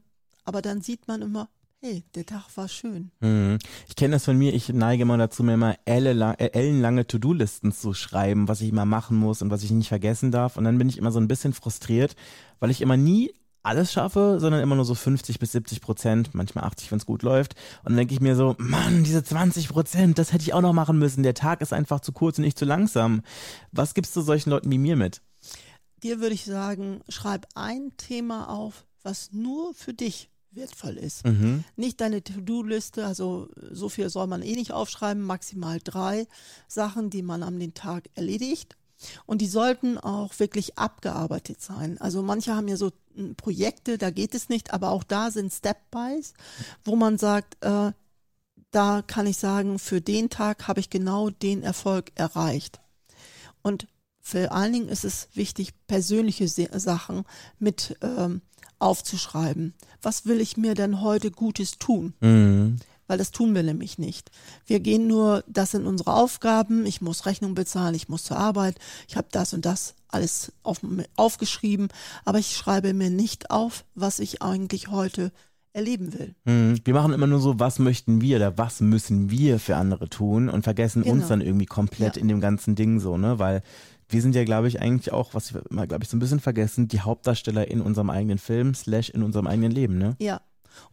aber 0.43 0.61
dann 0.61 0.81
sieht 0.81 1.07
man 1.07 1.21
immer, 1.21 1.49
hey, 1.79 2.03
der 2.15 2.25
Tag 2.25 2.45
war 2.55 2.67
schön. 2.67 3.11
Mhm. 3.19 3.59
Ich 3.87 3.95
kenne 3.95 4.15
das 4.15 4.25
von 4.25 4.37
mir, 4.37 4.53
ich 4.53 4.69
neige 4.69 5.03
immer 5.03 5.17
dazu, 5.17 5.43
mir 5.43 5.53
immer 5.53 5.77
äh, 5.85 6.49
ellenlange 6.53 7.07
To-Do-Listen 7.07 7.71
zu 7.71 7.93
schreiben, 7.93 8.47
was 8.47 8.61
ich 8.61 8.69
immer 8.69 8.85
machen 8.85 9.17
muss 9.17 9.41
und 9.41 9.51
was 9.51 9.63
ich 9.63 9.71
nicht 9.71 9.89
vergessen 9.89 10.31
darf. 10.31 10.57
Und 10.57 10.63
dann 10.63 10.77
bin 10.77 10.89
ich 10.89 10.97
immer 10.97 11.11
so 11.11 11.19
ein 11.19 11.27
bisschen 11.27 11.53
frustriert, 11.53 12.15
weil 12.59 12.71
ich 12.71 12.81
immer 12.81 12.97
nie 12.97 13.33
alles 13.63 13.91
schaffe, 13.91 14.37
sondern 14.39 14.61
immer 14.61 14.75
nur 14.75 14.85
so 14.85 14.93
50 14.93 15.39
bis 15.39 15.53
70 15.53 15.81
Prozent, 15.81 16.33
manchmal 16.33 16.65
80, 16.65 16.91
wenn 16.91 16.97
es 16.99 17.05
gut 17.05 17.23
läuft. 17.23 17.55
Und 17.79 17.91
dann 17.91 17.97
denke 17.97 18.13
ich 18.13 18.21
mir 18.21 18.35
so, 18.35 18.55
Mann, 18.59 19.03
diese 19.03 19.23
20 19.23 19.69
Prozent, 19.69 20.19
das 20.19 20.33
hätte 20.33 20.43
ich 20.43 20.53
auch 20.53 20.61
noch 20.61 20.73
machen 20.73 20.99
müssen. 20.99 21.23
Der 21.23 21.33
Tag 21.33 21.61
ist 21.61 21.73
einfach 21.73 22.01
zu 22.01 22.11
kurz 22.11 22.37
und 22.37 22.43
nicht 22.43 22.59
zu 22.59 22.65
langsam. 22.65 23.21
Was 23.71 23.93
gibst 23.93 24.15
du 24.15 24.21
solchen 24.21 24.49
Leuten 24.49 24.69
wie 24.69 24.77
mir 24.77 24.95
mit? 24.95 25.21
dir 26.03 26.19
würde 26.19 26.35
ich 26.35 26.45
sagen, 26.45 27.01
schreib 27.09 27.47
ein 27.55 27.95
Thema 27.97 28.49
auf, 28.49 28.85
was 29.01 29.31
nur 29.31 29.73
für 29.73 29.93
dich 29.93 30.29
wertvoll 30.51 30.97
ist. 30.97 31.25
Mhm. 31.25 31.63
Nicht 31.75 31.99
deine 32.01 32.23
To-Do-Liste, 32.23 33.05
also 33.05 33.49
so 33.71 33.89
viel 33.89 34.09
soll 34.09 34.27
man 34.27 34.43
eh 34.43 34.53
nicht 34.53 34.71
aufschreiben, 34.71 35.23
maximal 35.23 35.79
drei 35.83 36.27
Sachen, 36.67 37.09
die 37.09 37.23
man 37.23 37.41
am 37.41 37.57
den 37.57 37.73
Tag 37.73 38.09
erledigt. 38.13 38.75
Und 39.25 39.41
die 39.41 39.47
sollten 39.47 39.97
auch 39.97 40.37
wirklich 40.39 40.77
abgearbeitet 40.77 41.61
sein. 41.61 41.99
Also 41.99 42.21
manche 42.21 42.55
haben 42.55 42.67
ja 42.67 42.77
so 42.77 42.91
hm, 43.15 43.35
Projekte, 43.35 43.97
da 43.97 44.09
geht 44.09 44.35
es 44.35 44.49
nicht, 44.49 44.73
aber 44.73 44.91
auch 44.91 45.03
da 45.03 45.31
sind 45.31 45.51
Step-Bys, 45.51 46.33
wo 46.83 46.95
man 46.95 47.17
sagt, 47.17 47.63
äh, 47.63 47.91
da 48.71 49.03
kann 49.05 49.27
ich 49.27 49.37
sagen, 49.37 49.77
für 49.79 50.01
den 50.01 50.29
Tag 50.29 50.67
habe 50.67 50.79
ich 50.79 50.89
genau 50.89 51.29
den 51.29 51.63
Erfolg 51.63 52.11
erreicht. 52.15 52.81
Und 53.61 53.87
vor 54.19 54.51
allen 54.51 54.73
Dingen 54.73 54.89
ist 54.89 55.03
es 55.03 55.27
wichtig, 55.33 55.73
persönliche 55.87 56.47
Sachen 56.47 57.23
mit 57.59 57.97
ähm, 58.01 58.41
aufzuschreiben. 58.79 59.73
Was 60.01 60.25
will 60.25 60.41
ich 60.41 60.57
mir 60.57 60.75
denn 60.75 61.01
heute 61.01 61.29
Gutes 61.29 61.77
tun? 61.77 62.13
Mhm. 62.19 62.79
Weil 63.07 63.17
das 63.17 63.31
tun 63.31 63.53
wir 63.53 63.63
nämlich 63.63 63.97
nicht. 63.97 64.31
Wir 64.65 64.79
gehen 64.79 65.07
nur, 65.07 65.43
das 65.47 65.71
sind 65.71 65.85
unsere 65.85 66.13
Aufgaben, 66.13 66.85
ich 66.85 67.01
muss 67.01 67.25
Rechnung 67.25 67.53
bezahlen, 67.53 67.95
ich 67.95 68.09
muss 68.09 68.23
zur 68.23 68.37
Arbeit, 68.37 68.75
ich 69.07 69.17
habe 69.17 69.27
das 69.31 69.53
und 69.53 69.65
das 69.65 69.95
alles 70.07 70.53
auf, 70.63 70.79
aufgeschrieben, 71.15 71.89
aber 72.23 72.39
ich 72.39 72.55
schreibe 72.55 72.93
mir 72.93 73.09
nicht 73.09 73.51
auf, 73.51 73.83
was 73.95 74.19
ich 74.19 74.41
eigentlich 74.41 74.89
heute 74.89 75.31
erleben 75.73 76.13
will. 76.13 76.35
Mhm. 76.45 76.79
Wir 76.83 76.93
machen 76.93 77.13
immer 77.13 77.27
nur 77.27 77.39
so, 77.39 77.59
was 77.59 77.79
möchten 77.79 78.21
wir 78.21 78.37
oder 78.37 78.57
was 78.57 78.79
müssen 78.79 79.31
wir 79.31 79.59
für 79.59 79.75
andere 79.75 80.07
tun 80.07 80.49
und 80.49 80.63
vergessen 80.63 81.03
genau. 81.03 81.15
uns 81.15 81.27
dann 81.27 81.41
irgendwie 81.41 81.65
komplett 81.65 82.15
ja. 82.15 82.21
in 82.21 82.27
dem 82.27 82.39
ganzen 82.39 82.75
Ding 82.75 82.99
so, 82.99 83.17
ne? 83.17 83.39
Weil 83.39 83.63
wir 84.09 84.21
sind 84.21 84.35
ja, 84.35 84.43
glaube 84.43 84.67
ich, 84.67 84.79
eigentlich 84.79 85.11
auch, 85.11 85.33
was 85.33 85.53
wir 85.53 85.63
immer, 85.69 85.87
glaube 85.87 86.03
ich, 86.03 86.09
so 86.09 86.15
ein 86.15 86.19
bisschen 86.19 86.39
vergessen, 86.39 86.87
die 86.87 87.01
Hauptdarsteller 87.01 87.67
in 87.67 87.81
unserem 87.81 88.11
eigenen 88.11 88.37
Film, 88.37 88.75
slash 88.75 89.09
in 89.09 89.23
unserem 89.23 89.47
eigenen 89.47 89.71
Leben, 89.71 89.97
ne? 89.97 90.15
Ja. 90.19 90.41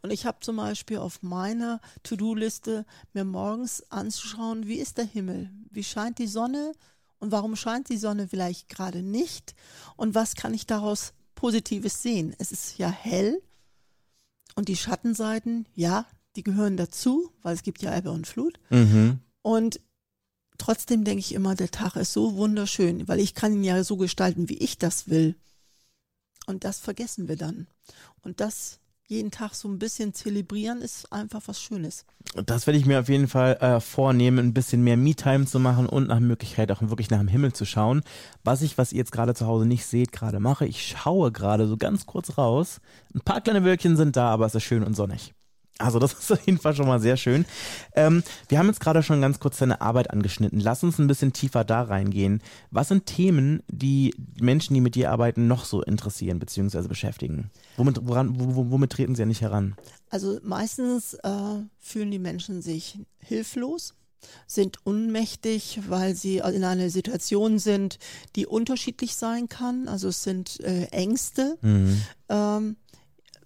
Und 0.02 0.10
ich 0.10 0.26
habe 0.26 0.38
zum 0.40 0.56
Beispiel 0.56 0.98
auf 0.98 1.22
meiner 1.22 1.80
To-Do-Liste 2.02 2.86
mir 3.12 3.24
morgens 3.24 3.90
anzuschauen, 3.90 4.66
wie 4.66 4.78
ist 4.78 4.98
der 4.98 5.04
Himmel? 5.04 5.50
Wie 5.70 5.84
scheint 5.84 6.18
die 6.18 6.26
Sonne? 6.26 6.72
Und 7.18 7.32
warum 7.32 7.54
scheint 7.54 7.88
die 7.88 7.98
Sonne 7.98 8.28
vielleicht 8.28 8.68
gerade 8.68 9.02
nicht? 9.02 9.54
Und 9.96 10.14
was 10.14 10.34
kann 10.34 10.54
ich 10.54 10.66
daraus 10.66 11.12
Positives 11.34 12.02
sehen? 12.02 12.34
Es 12.38 12.52
ist 12.52 12.78
ja 12.78 12.90
hell. 12.90 13.42
Und 14.54 14.68
die 14.68 14.76
Schattenseiten, 14.76 15.66
ja, 15.74 16.06
die 16.36 16.42
gehören 16.42 16.76
dazu, 16.76 17.30
weil 17.42 17.54
es 17.54 17.62
gibt 17.62 17.82
ja 17.82 17.96
Ebbe 17.96 18.10
und 18.10 18.26
Flut. 18.26 18.58
Mhm. 18.70 19.20
Und 19.42 19.80
trotzdem 20.58 21.04
denke 21.04 21.20
ich 21.20 21.34
immer, 21.34 21.54
der 21.54 21.70
Tag 21.70 21.96
ist 21.96 22.12
so 22.12 22.34
wunderschön, 22.36 23.06
weil 23.08 23.20
ich 23.20 23.34
kann 23.34 23.54
ihn 23.54 23.64
ja 23.64 23.82
so 23.84 23.96
gestalten, 23.96 24.48
wie 24.48 24.58
ich 24.58 24.78
das 24.78 25.08
will. 25.08 25.36
Und 26.46 26.64
das 26.64 26.80
vergessen 26.80 27.28
wir 27.28 27.36
dann. 27.36 27.68
Und 28.22 28.40
das 28.40 28.79
jeden 29.10 29.32
Tag 29.32 29.54
so 29.54 29.68
ein 29.68 29.78
bisschen 29.78 30.14
zelebrieren 30.14 30.80
ist 30.80 31.12
einfach 31.12 31.42
was 31.46 31.60
Schönes. 31.60 32.06
Das 32.46 32.66
werde 32.66 32.78
ich 32.78 32.86
mir 32.86 33.00
auf 33.00 33.08
jeden 33.08 33.26
Fall 33.26 33.56
äh, 33.56 33.80
vornehmen, 33.80 34.38
ein 34.38 34.54
bisschen 34.54 34.84
mehr 34.84 34.96
Me-Time 34.96 35.46
zu 35.46 35.58
machen 35.58 35.86
und 35.86 36.06
nach 36.06 36.20
Möglichkeit 36.20 36.70
auch 36.70 36.80
wirklich 36.80 37.10
nach 37.10 37.18
dem 37.18 37.26
Himmel 37.26 37.52
zu 37.52 37.64
schauen. 37.64 38.02
Was 38.44 38.62
ich, 38.62 38.78
was 38.78 38.92
ihr 38.92 38.98
jetzt 38.98 39.10
gerade 39.10 39.34
zu 39.34 39.46
Hause 39.46 39.66
nicht 39.66 39.84
seht, 39.84 40.12
gerade 40.12 40.38
mache, 40.38 40.64
ich 40.64 40.86
schaue 40.86 41.32
gerade 41.32 41.66
so 41.66 41.76
ganz 41.76 42.06
kurz 42.06 42.38
raus. 42.38 42.80
Ein 43.12 43.20
paar 43.20 43.40
kleine 43.40 43.64
Wölkchen 43.64 43.96
sind 43.96 44.16
da, 44.16 44.28
aber 44.28 44.46
es 44.46 44.54
ist 44.54 44.62
schön 44.62 44.84
und 44.84 44.94
sonnig. 44.94 45.34
Also 45.80 45.98
das 45.98 46.12
ist 46.18 46.32
auf 46.32 46.44
jeden 46.46 46.58
Fall 46.58 46.74
schon 46.74 46.86
mal 46.86 47.00
sehr 47.00 47.16
schön. 47.16 47.44
Ähm, 47.94 48.22
wir 48.48 48.58
haben 48.58 48.68
jetzt 48.68 48.80
gerade 48.80 49.02
schon 49.02 49.20
ganz 49.20 49.40
kurz 49.40 49.58
deine 49.58 49.80
Arbeit 49.80 50.10
angeschnitten. 50.10 50.60
Lass 50.60 50.82
uns 50.84 50.98
ein 50.98 51.06
bisschen 51.06 51.32
tiefer 51.32 51.64
da 51.64 51.82
reingehen. 51.82 52.42
Was 52.70 52.88
sind 52.88 53.06
Themen, 53.06 53.62
die 53.68 54.14
Menschen, 54.40 54.74
die 54.74 54.80
mit 54.80 54.94
dir 54.94 55.10
arbeiten, 55.10 55.46
noch 55.46 55.64
so 55.64 55.82
interessieren 55.82 56.38
bzw. 56.38 56.88
beschäftigen? 56.88 57.50
Womit, 57.76 58.06
woran, 58.06 58.34
womit 58.36 58.92
treten 58.92 59.14
sie 59.14 59.22
ja 59.22 59.26
nicht 59.26 59.40
heran? 59.40 59.76
Also 60.10 60.38
meistens 60.42 61.14
äh, 61.14 61.30
fühlen 61.78 62.10
die 62.10 62.18
Menschen 62.18 62.62
sich 62.62 62.98
hilflos 63.18 63.94
sind 64.46 64.84
unmächtig, 64.84 65.80
weil 65.88 66.14
sie 66.14 66.38
in 66.38 66.64
einer 66.64 66.90
Situation 66.90 67.58
sind, 67.58 67.98
die 68.36 68.46
unterschiedlich 68.46 69.16
sein 69.16 69.48
kann. 69.48 69.88
Also 69.88 70.08
es 70.08 70.22
sind 70.22 70.60
äh, 70.60 70.84
Ängste. 70.86 71.56
Mhm. 71.62 72.02
Ähm, 72.28 72.76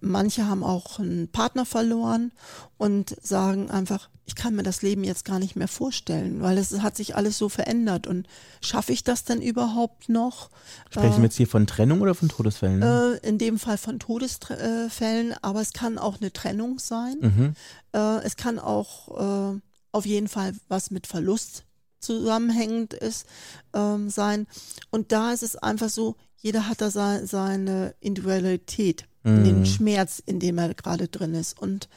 Manche 0.01 0.47
haben 0.47 0.63
auch 0.63 0.99
einen 0.99 1.27
Partner 1.29 1.65
verloren 1.65 2.31
und 2.77 3.15
sagen 3.21 3.69
einfach, 3.71 4.09
ich 4.25 4.35
kann 4.35 4.55
mir 4.55 4.63
das 4.63 4.81
Leben 4.81 5.03
jetzt 5.03 5.23
gar 5.23 5.39
nicht 5.39 5.55
mehr 5.55 5.67
vorstellen, 5.67 6.41
weil 6.41 6.57
es 6.57 6.81
hat 6.81 6.97
sich 6.97 7.15
alles 7.15 7.37
so 7.37 7.47
verändert. 7.47 8.07
Und 8.07 8.27
schaffe 8.59 8.91
ich 8.91 9.03
das 9.03 9.23
denn 9.23 9.41
überhaupt 9.41 10.09
noch? 10.09 10.49
Sprechen 10.89 11.17
wir 11.17 11.25
jetzt 11.25 11.37
hier 11.37 11.47
von 11.47 11.67
Trennung 11.67 12.01
oder 12.01 12.15
von 12.15 12.29
Todesfällen? 12.29 12.81
Äh, 12.81 13.27
in 13.27 13.37
dem 13.37 13.59
Fall 13.59 13.77
von 13.77 13.99
Todesfällen, 13.99 15.35
aber 15.41 15.61
es 15.61 15.73
kann 15.73 15.97
auch 15.97 16.19
eine 16.19 16.33
Trennung 16.33 16.79
sein. 16.79 17.17
Mhm. 17.21 17.53
Äh, 17.93 18.23
es 18.23 18.35
kann 18.35 18.57
auch 18.57 19.53
äh, 19.53 19.59
auf 19.91 20.05
jeden 20.05 20.27
Fall 20.27 20.53
was 20.67 20.89
mit 20.89 21.05
Verlust 21.05 21.64
zusammenhängend 22.05 22.93
ist, 22.93 23.25
ähm, 23.73 24.09
sein. 24.09 24.47
Und 24.91 25.11
da 25.11 25.33
ist 25.33 25.43
es 25.43 25.55
einfach 25.55 25.89
so, 25.89 26.15
jeder 26.37 26.67
hat 26.67 26.81
da 26.81 26.89
seine 26.89 27.95
Individualität 27.99 29.07
mhm. 29.23 29.43
den 29.43 29.65
Schmerz, 29.65 30.21
in 30.25 30.39
dem 30.39 30.57
er 30.57 30.73
gerade 30.73 31.07
drin 31.07 31.33
ist. 31.33 31.59
Und 31.59 31.89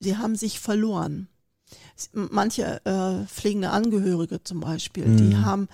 sie 0.00 0.16
haben 0.16 0.36
sich 0.36 0.60
verloren. 0.60 1.28
Manche 2.12 2.84
äh, 2.84 3.26
pflegende 3.26 3.70
Angehörige 3.70 4.42
zum 4.44 4.60
Beispiel, 4.60 5.06
mhm. 5.06 5.16
die 5.16 5.36
haben 5.36 5.68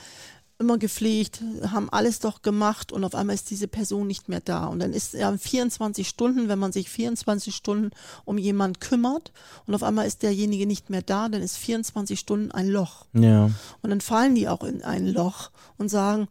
immer 0.62 0.78
gepflegt, 0.78 1.42
haben 1.70 1.90
alles 1.90 2.20
doch 2.20 2.40
gemacht 2.40 2.92
und 2.92 3.04
auf 3.04 3.14
einmal 3.14 3.34
ist 3.34 3.50
diese 3.50 3.68
Person 3.68 4.06
nicht 4.06 4.28
mehr 4.28 4.40
da. 4.40 4.66
Und 4.66 4.78
dann 4.78 4.92
ist 4.92 5.14
er 5.14 5.36
24 5.36 6.08
Stunden, 6.08 6.48
wenn 6.48 6.58
man 6.58 6.72
sich 6.72 6.88
24 6.88 7.54
Stunden 7.54 7.90
um 8.24 8.38
jemanden 8.38 8.80
kümmert 8.80 9.32
und 9.66 9.74
auf 9.74 9.82
einmal 9.82 10.06
ist 10.06 10.22
derjenige 10.22 10.66
nicht 10.66 10.88
mehr 10.88 11.02
da, 11.02 11.28
dann 11.28 11.42
ist 11.42 11.58
24 11.58 12.18
Stunden 12.18 12.52
ein 12.52 12.68
Loch. 12.68 13.06
Ja. 13.12 13.50
Und 13.82 13.90
dann 13.90 14.00
fallen 14.00 14.34
die 14.34 14.48
auch 14.48 14.62
in 14.62 14.82
ein 14.82 15.06
Loch 15.06 15.50
und 15.76 15.88
sagen, 15.88 16.28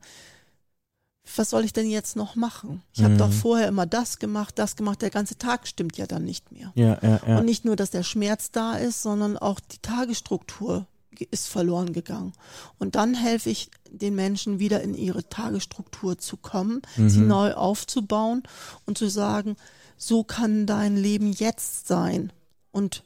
was 1.38 1.50
soll 1.50 1.64
ich 1.64 1.74
denn 1.74 1.90
jetzt 1.90 2.16
noch 2.16 2.36
machen? 2.36 2.82
Ich 2.94 3.04
habe 3.04 3.14
mhm. 3.14 3.20
doch 3.20 3.32
vorher 3.32 3.68
immer 3.68 3.86
das 3.86 4.20
gemacht, 4.20 4.58
das 4.58 4.76
gemacht. 4.76 5.02
Der 5.02 5.12
ganze 5.12 5.38
Tag 5.38 5.68
stimmt 5.68 5.98
ja 5.98 6.08
dann 6.08 6.26
nicht 6.26 6.52
mehr. 6.52 6.72
Ja, 6.76 6.98
ja, 7.02 7.20
ja. 7.28 7.38
Und 7.38 7.46
nicht 7.46 7.64
nur, 7.64 7.76
dass 7.76 7.92
der 7.92 8.04
Schmerz 8.04 8.52
da 8.52 8.76
ist, 8.76 9.02
sondern 9.02 9.38
auch 9.38 9.60
die 9.60 9.80
Tagesstruktur 9.80 10.88
ist 11.30 11.48
verloren 11.48 11.94
gegangen. 11.94 12.34
Und 12.80 12.96
dann 12.96 13.14
helfe 13.14 13.50
ich 13.50 13.70
den 13.90 14.16
Menschen 14.16 14.60
wieder 14.60 14.82
in 14.82 14.94
ihre 14.94 15.28
Tagesstruktur 15.28 16.18
zu 16.18 16.38
kommen, 16.38 16.82
mhm. 16.96 17.10
sie 17.10 17.20
neu 17.20 17.54
aufzubauen 17.54 18.44
und 18.86 18.98
zu 18.98 19.10
sagen, 19.10 19.58
so 19.98 20.24
kann 20.24 20.66
dein 20.66 20.98
Leben 20.98 21.32
jetzt 21.32 21.88
sein. 21.88 22.32
Und 22.72 23.04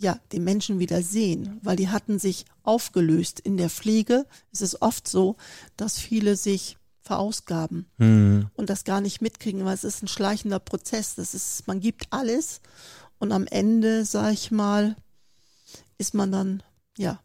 ja, 0.00 0.20
den 0.32 0.44
Menschen 0.44 0.78
wieder 0.78 1.02
sehen, 1.02 1.58
weil 1.62 1.76
die 1.76 1.88
hatten 1.88 2.18
sich 2.18 2.44
aufgelöst. 2.62 3.40
In 3.40 3.56
der 3.56 3.68
Pflege 3.68 4.26
ist 4.52 4.62
es 4.62 4.80
oft 4.80 5.08
so, 5.08 5.36
dass 5.76 5.98
viele 5.98 6.36
sich 6.36 6.76
verausgaben 7.02 7.86
mhm. 7.96 8.48
und 8.54 8.70
das 8.70 8.84
gar 8.84 9.00
nicht 9.00 9.20
mitkriegen, 9.20 9.64
weil 9.64 9.74
es 9.74 9.84
ist 9.84 10.02
ein 10.02 10.08
schleichender 10.08 10.60
Prozess. 10.60 11.16
Das 11.16 11.34
ist, 11.34 11.66
man 11.66 11.80
gibt 11.80 12.06
alles 12.10 12.60
und 13.18 13.32
am 13.32 13.46
Ende, 13.46 14.04
sag 14.04 14.32
ich 14.32 14.50
mal, 14.50 14.94
ist 15.96 16.14
man 16.14 16.30
dann, 16.30 16.62
ja, 16.96 17.18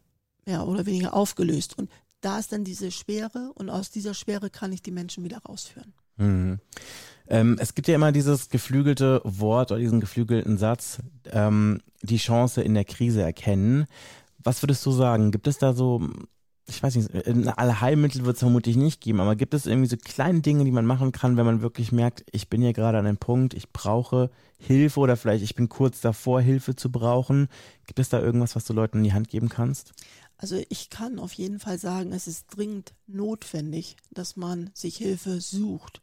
mehr 0.46 0.66
oder 0.66 0.86
weniger 0.86 1.14
aufgelöst. 1.14 1.78
Und 1.78 1.90
da 2.20 2.38
ist 2.38 2.52
dann 2.52 2.64
diese 2.64 2.90
Schwere 2.90 3.52
und 3.54 3.70
aus 3.70 3.90
dieser 3.90 4.14
Schwere 4.14 4.50
kann 4.50 4.72
ich 4.72 4.82
die 4.82 4.90
Menschen 4.90 5.24
wieder 5.24 5.38
rausführen. 5.38 5.92
Mhm. 6.16 6.58
Ähm, 7.26 7.56
es 7.58 7.74
gibt 7.74 7.88
ja 7.88 7.94
immer 7.94 8.12
dieses 8.12 8.50
geflügelte 8.50 9.20
Wort 9.24 9.72
oder 9.72 9.80
diesen 9.80 10.00
geflügelten 10.00 10.58
Satz, 10.58 10.98
ähm, 11.30 11.80
die 12.02 12.18
Chance 12.18 12.62
in 12.62 12.74
der 12.74 12.84
Krise 12.84 13.22
erkennen. 13.22 13.86
Was 14.38 14.62
würdest 14.62 14.84
du 14.84 14.92
sagen? 14.92 15.30
Gibt 15.30 15.46
es 15.46 15.58
da 15.58 15.72
so 15.72 16.06
ich 16.66 16.82
weiß 16.82 16.94
nicht, 16.96 17.26
ein 17.26 17.48
Allheilmittel 17.48 18.24
wird 18.24 18.36
es 18.36 18.40
vermutlich 18.40 18.76
nicht 18.76 19.02
geben, 19.02 19.20
aber 19.20 19.36
gibt 19.36 19.52
es 19.52 19.66
irgendwie 19.66 19.88
so 19.88 19.96
kleine 19.96 20.40
Dinge, 20.40 20.64
die 20.64 20.70
man 20.70 20.86
machen 20.86 21.12
kann, 21.12 21.36
wenn 21.36 21.44
man 21.44 21.60
wirklich 21.60 21.92
merkt, 21.92 22.24
ich 22.32 22.48
bin 22.48 22.62
hier 22.62 22.72
gerade 22.72 22.98
an 22.98 23.06
einem 23.06 23.18
Punkt, 23.18 23.52
ich 23.52 23.70
brauche 23.70 24.30
Hilfe 24.58 25.00
oder 25.00 25.16
vielleicht 25.16 25.44
ich 25.44 25.54
bin 25.54 25.68
kurz 25.68 26.00
davor, 26.00 26.40
Hilfe 26.40 26.74
zu 26.74 26.90
brauchen. 26.90 27.48
Gibt 27.86 27.98
es 27.98 28.08
da 28.08 28.20
irgendwas, 28.20 28.56
was 28.56 28.64
du 28.64 28.72
Leuten 28.72 28.98
in 28.98 29.04
die 29.04 29.12
Hand 29.12 29.28
geben 29.28 29.50
kannst? 29.50 29.92
Also 30.36 30.60
ich 30.68 30.90
kann 30.90 31.18
auf 31.18 31.32
jeden 31.32 31.60
Fall 31.60 31.78
sagen, 31.78 32.12
es 32.12 32.26
ist 32.26 32.46
dringend 32.48 32.92
notwendig, 33.06 33.96
dass 34.10 34.36
man 34.36 34.70
sich 34.74 34.96
Hilfe 34.96 35.40
sucht. 35.40 36.02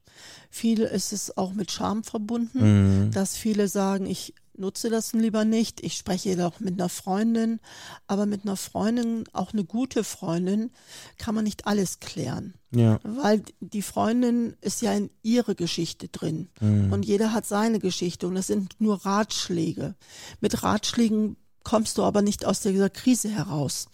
Viele 0.50 0.88
ist 0.88 1.14
es 1.14 1.38
auch 1.38 1.54
mit 1.54 1.72
Scham 1.72 2.04
verbunden, 2.04 3.08
mhm. 3.08 3.12
dass 3.12 3.36
viele 3.36 3.68
sagen, 3.68 4.06
ich 4.06 4.34
nutze 4.62 4.90
das 4.90 5.14
lieber 5.14 5.44
nicht. 5.44 5.84
Ich 5.84 5.96
spreche 5.96 6.36
doch 6.38 6.60
mit 6.60 6.80
einer 6.80 6.90
Freundin, 6.90 7.60
aber 8.08 8.26
mit 8.26 8.44
einer 8.44 8.56
Freundin, 8.56 9.26
auch 9.34 9.54
eine 9.54 9.66
gute 9.66 10.04
Freundin, 10.04 10.72
kann 11.18 11.36
man 11.36 11.44
nicht 11.44 11.68
alles 11.68 12.00
klären. 12.00 12.54
Ja. 12.72 13.00
Weil 13.04 13.44
die 13.60 13.82
Freundin 13.82 14.56
ist 14.62 14.82
ja 14.82 14.94
in 14.94 15.10
ihre 15.24 15.56
Geschichte 15.56 16.08
drin 16.08 16.50
mhm. 16.62 16.94
und 16.94 17.06
jeder 17.06 17.34
hat 17.34 17.46
seine 17.46 17.80
Geschichte 17.80 18.28
und 18.28 18.36
das 18.36 18.48
sind 18.48 18.76
nur 18.80 19.06
Ratschläge. 19.06 19.96
Mit 20.40 20.64
Ratschlägen 20.64 21.36
kommst 21.64 21.98
du 21.98 22.04
aber 22.04 22.22
nicht 22.22 22.46
aus 22.46 22.62
dieser 22.62 22.90
Krise 22.90 23.30
heraus. 23.30 23.88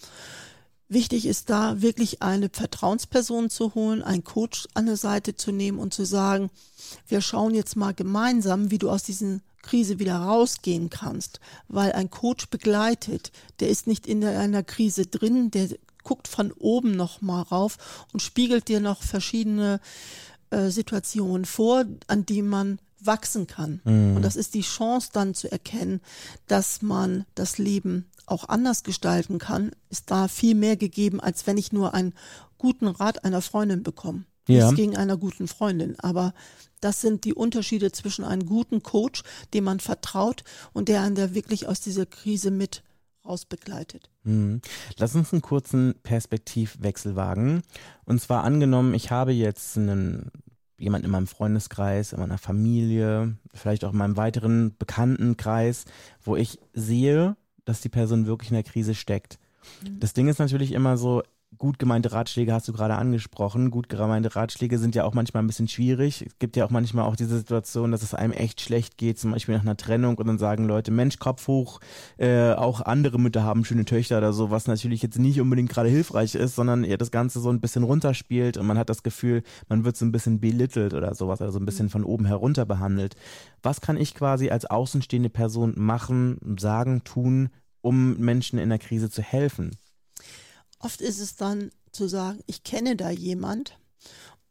Wichtig 0.89 1.25
ist 1.25 1.49
da 1.49 1.81
wirklich 1.81 2.21
eine 2.21 2.49
Vertrauensperson 2.49 3.49
zu 3.49 3.75
holen, 3.75 4.01
einen 4.01 4.23
Coach 4.23 4.67
an 4.73 4.85
der 4.85 4.95
Seite 4.95 5.35
zu 5.35 5.51
nehmen 5.51 5.79
und 5.79 5.93
zu 5.93 6.05
sagen, 6.05 6.49
wir 7.07 7.19
schauen 7.19 7.53
jetzt 7.53 7.75
mal 7.75 7.93
gemeinsam, 7.93 8.71
wie 8.71 8.77
du 8.77 8.89
aus 8.89 9.03
diesen 9.03 9.41
Krise 9.63 9.99
wieder 9.99 10.15
rausgehen 10.15 10.89
kannst, 10.89 11.41
weil 11.67 11.91
ein 11.91 12.09
Coach 12.09 12.47
begleitet, 12.49 13.31
der 13.59 13.67
ist 13.67 13.85
nicht 13.85 14.07
in 14.07 14.23
einer 14.23 14.63
Krise 14.63 15.07
drin, 15.07 15.51
der 15.51 15.69
guckt 16.03 16.29
von 16.29 16.53
oben 16.53 16.95
noch 16.95 17.21
mal 17.21 17.41
rauf 17.41 18.05
und 18.13 18.21
spiegelt 18.21 18.69
dir 18.69 18.79
noch 18.79 19.03
verschiedene 19.03 19.81
äh, 20.51 20.69
Situationen 20.69 21.43
vor, 21.43 21.83
an 22.07 22.25
die 22.25 22.41
man 22.41 22.79
wachsen 23.07 23.47
kann. 23.47 23.81
Mhm. 23.83 24.17
Und 24.17 24.21
das 24.21 24.35
ist 24.35 24.53
die 24.53 24.61
Chance 24.61 25.09
dann 25.13 25.33
zu 25.33 25.51
erkennen, 25.51 26.01
dass 26.47 26.81
man 26.81 27.25
das 27.35 27.57
Leben 27.57 28.05
auch 28.25 28.49
anders 28.49 28.83
gestalten 28.83 29.39
kann, 29.39 29.71
ist 29.89 30.11
da 30.11 30.27
viel 30.27 30.53
mehr 30.53 30.75
gegeben, 30.75 31.19
als 31.19 31.47
wenn 31.47 31.57
ich 31.57 31.71
nur 31.71 31.93
einen 31.93 32.13
guten 32.57 32.87
Rat 32.87 33.23
einer 33.23 33.41
Freundin 33.41 33.83
bekomme. 33.83 34.25
Ja. 34.47 34.65
Nichts 34.65 34.77
gegen 34.77 34.97
einer 34.97 35.17
guten 35.17 35.47
Freundin, 35.47 35.99
aber 35.99 36.33
das 36.79 37.01
sind 37.01 37.25
die 37.25 37.33
Unterschiede 37.33 37.91
zwischen 37.91 38.23
einem 38.23 38.45
guten 38.45 38.83
Coach, 38.83 39.23
dem 39.53 39.65
man 39.65 39.79
vertraut 39.79 40.43
und 40.73 40.89
der 40.89 41.01
einen 41.01 41.15
da 41.15 41.33
wirklich 41.33 41.67
aus 41.67 41.81
dieser 41.81 42.05
Krise 42.05 42.51
mit 42.51 42.83
rausbegleitet. 43.25 44.09
Mhm. 44.23 44.61
Lass 44.97 45.15
uns 45.15 45.33
einen 45.33 45.41
kurzen 45.41 45.95
Perspektivwechsel 46.03 47.15
wagen. 47.15 47.61
Und 48.05 48.21
zwar 48.21 48.43
angenommen, 48.43 48.93
ich 48.93 49.11
habe 49.11 49.33
jetzt 49.33 49.77
einen 49.77 50.31
jemand 50.77 51.05
in 51.05 51.11
meinem 51.11 51.27
Freundeskreis, 51.27 52.13
in 52.13 52.19
meiner 52.19 52.37
Familie, 52.37 53.35
vielleicht 53.53 53.83
auch 53.83 53.91
in 53.91 53.97
meinem 53.97 54.17
weiteren 54.17 54.75
Bekanntenkreis, 54.77 55.85
wo 56.23 56.35
ich 56.35 56.59
sehe, 56.73 57.35
dass 57.65 57.81
die 57.81 57.89
Person 57.89 58.27
wirklich 58.27 58.51
in 58.51 58.55
der 58.55 58.63
Krise 58.63 58.95
steckt. 58.95 59.39
Mhm. 59.83 59.99
Das 59.99 60.13
Ding 60.13 60.27
ist 60.27 60.39
natürlich 60.39 60.71
immer 60.71 60.97
so, 60.97 61.23
gut 61.57 61.79
gemeinte 61.79 62.11
Ratschläge 62.11 62.53
hast 62.53 62.67
du 62.67 62.73
gerade 62.73 62.95
angesprochen. 62.95 63.71
Gut 63.71 63.89
gemeinte 63.89 64.35
Ratschläge 64.35 64.77
sind 64.77 64.95
ja 64.95 65.03
auch 65.03 65.13
manchmal 65.13 65.43
ein 65.43 65.47
bisschen 65.47 65.67
schwierig. 65.67 66.23
Es 66.25 66.37
gibt 66.39 66.55
ja 66.55 66.65
auch 66.65 66.69
manchmal 66.69 67.05
auch 67.05 67.15
diese 67.15 67.37
Situation, 67.37 67.91
dass 67.91 68.03
es 68.03 68.13
einem 68.13 68.33
echt 68.33 68.61
schlecht 68.61 68.97
geht, 68.97 69.19
zum 69.19 69.31
Beispiel 69.31 69.55
nach 69.55 69.63
einer 69.63 69.77
Trennung 69.77 70.17
und 70.17 70.27
dann 70.27 70.37
sagen 70.37 70.65
Leute, 70.65 70.91
Mensch, 70.91 71.19
Kopf 71.19 71.47
hoch, 71.47 71.79
äh, 72.17 72.53
auch 72.53 72.81
andere 72.81 73.19
Mütter 73.19 73.43
haben 73.43 73.65
schöne 73.65 73.85
Töchter 73.85 74.17
oder 74.17 74.33
so, 74.33 74.51
was 74.51 74.67
natürlich 74.67 75.01
jetzt 75.01 75.19
nicht 75.19 75.41
unbedingt 75.41 75.69
gerade 75.69 75.89
hilfreich 75.89 76.35
ist, 76.35 76.55
sondern 76.55 76.83
eher 76.83 76.97
das 76.97 77.11
Ganze 77.11 77.39
so 77.39 77.49
ein 77.49 77.61
bisschen 77.61 77.83
runterspielt 77.83 78.57
und 78.57 78.67
man 78.67 78.77
hat 78.77 78.89
das 78.89 79.03
Gefühl, 79.03 79.43
man 79.69 79.85
wird 79.85 79.97
so 79.97 80.05
ein 80.05 80.11
bisschen 80.11 80.39
belittelt 80.39 80.93
oder 80.93 81.15
sowas, 81.15 81.41
also 81.41 81.59
ein 81.59 81.65
bisschen 81.65 81.89
von 81.89 82.03
oben 82.03 82.25
herunter 82.25 82.65
behandelt. 82.65 83.15
Was 83.63 83.81
kann 83.81 83.97
ich 83.97 84.13
quasi 84.13 84.49
als 84.49 84.65
außenstehende 84.65 85.29
Person 85.29 85.73
machen, 85.75 86.37
sagen, 86.59 87.03
tun, 87.03 87.49
um 87.81 88.17
Menschen 88.17 88.59
in 88.59 88.69
der 88.69 88.79
Krise 88.79 89.09
zu 89.09 89.21
helfen? 89.21 89.71
Oft 90.79 91.01
ist 91.01 91.19
es 91.19 91.35
dann 91.35 91.71
zu 91.91 92.07
sagen, 92.07 92.39
ich 92.45 92.63
kenne 92.63 92.95
da 92.95 93.09
jemand 93.09 93.77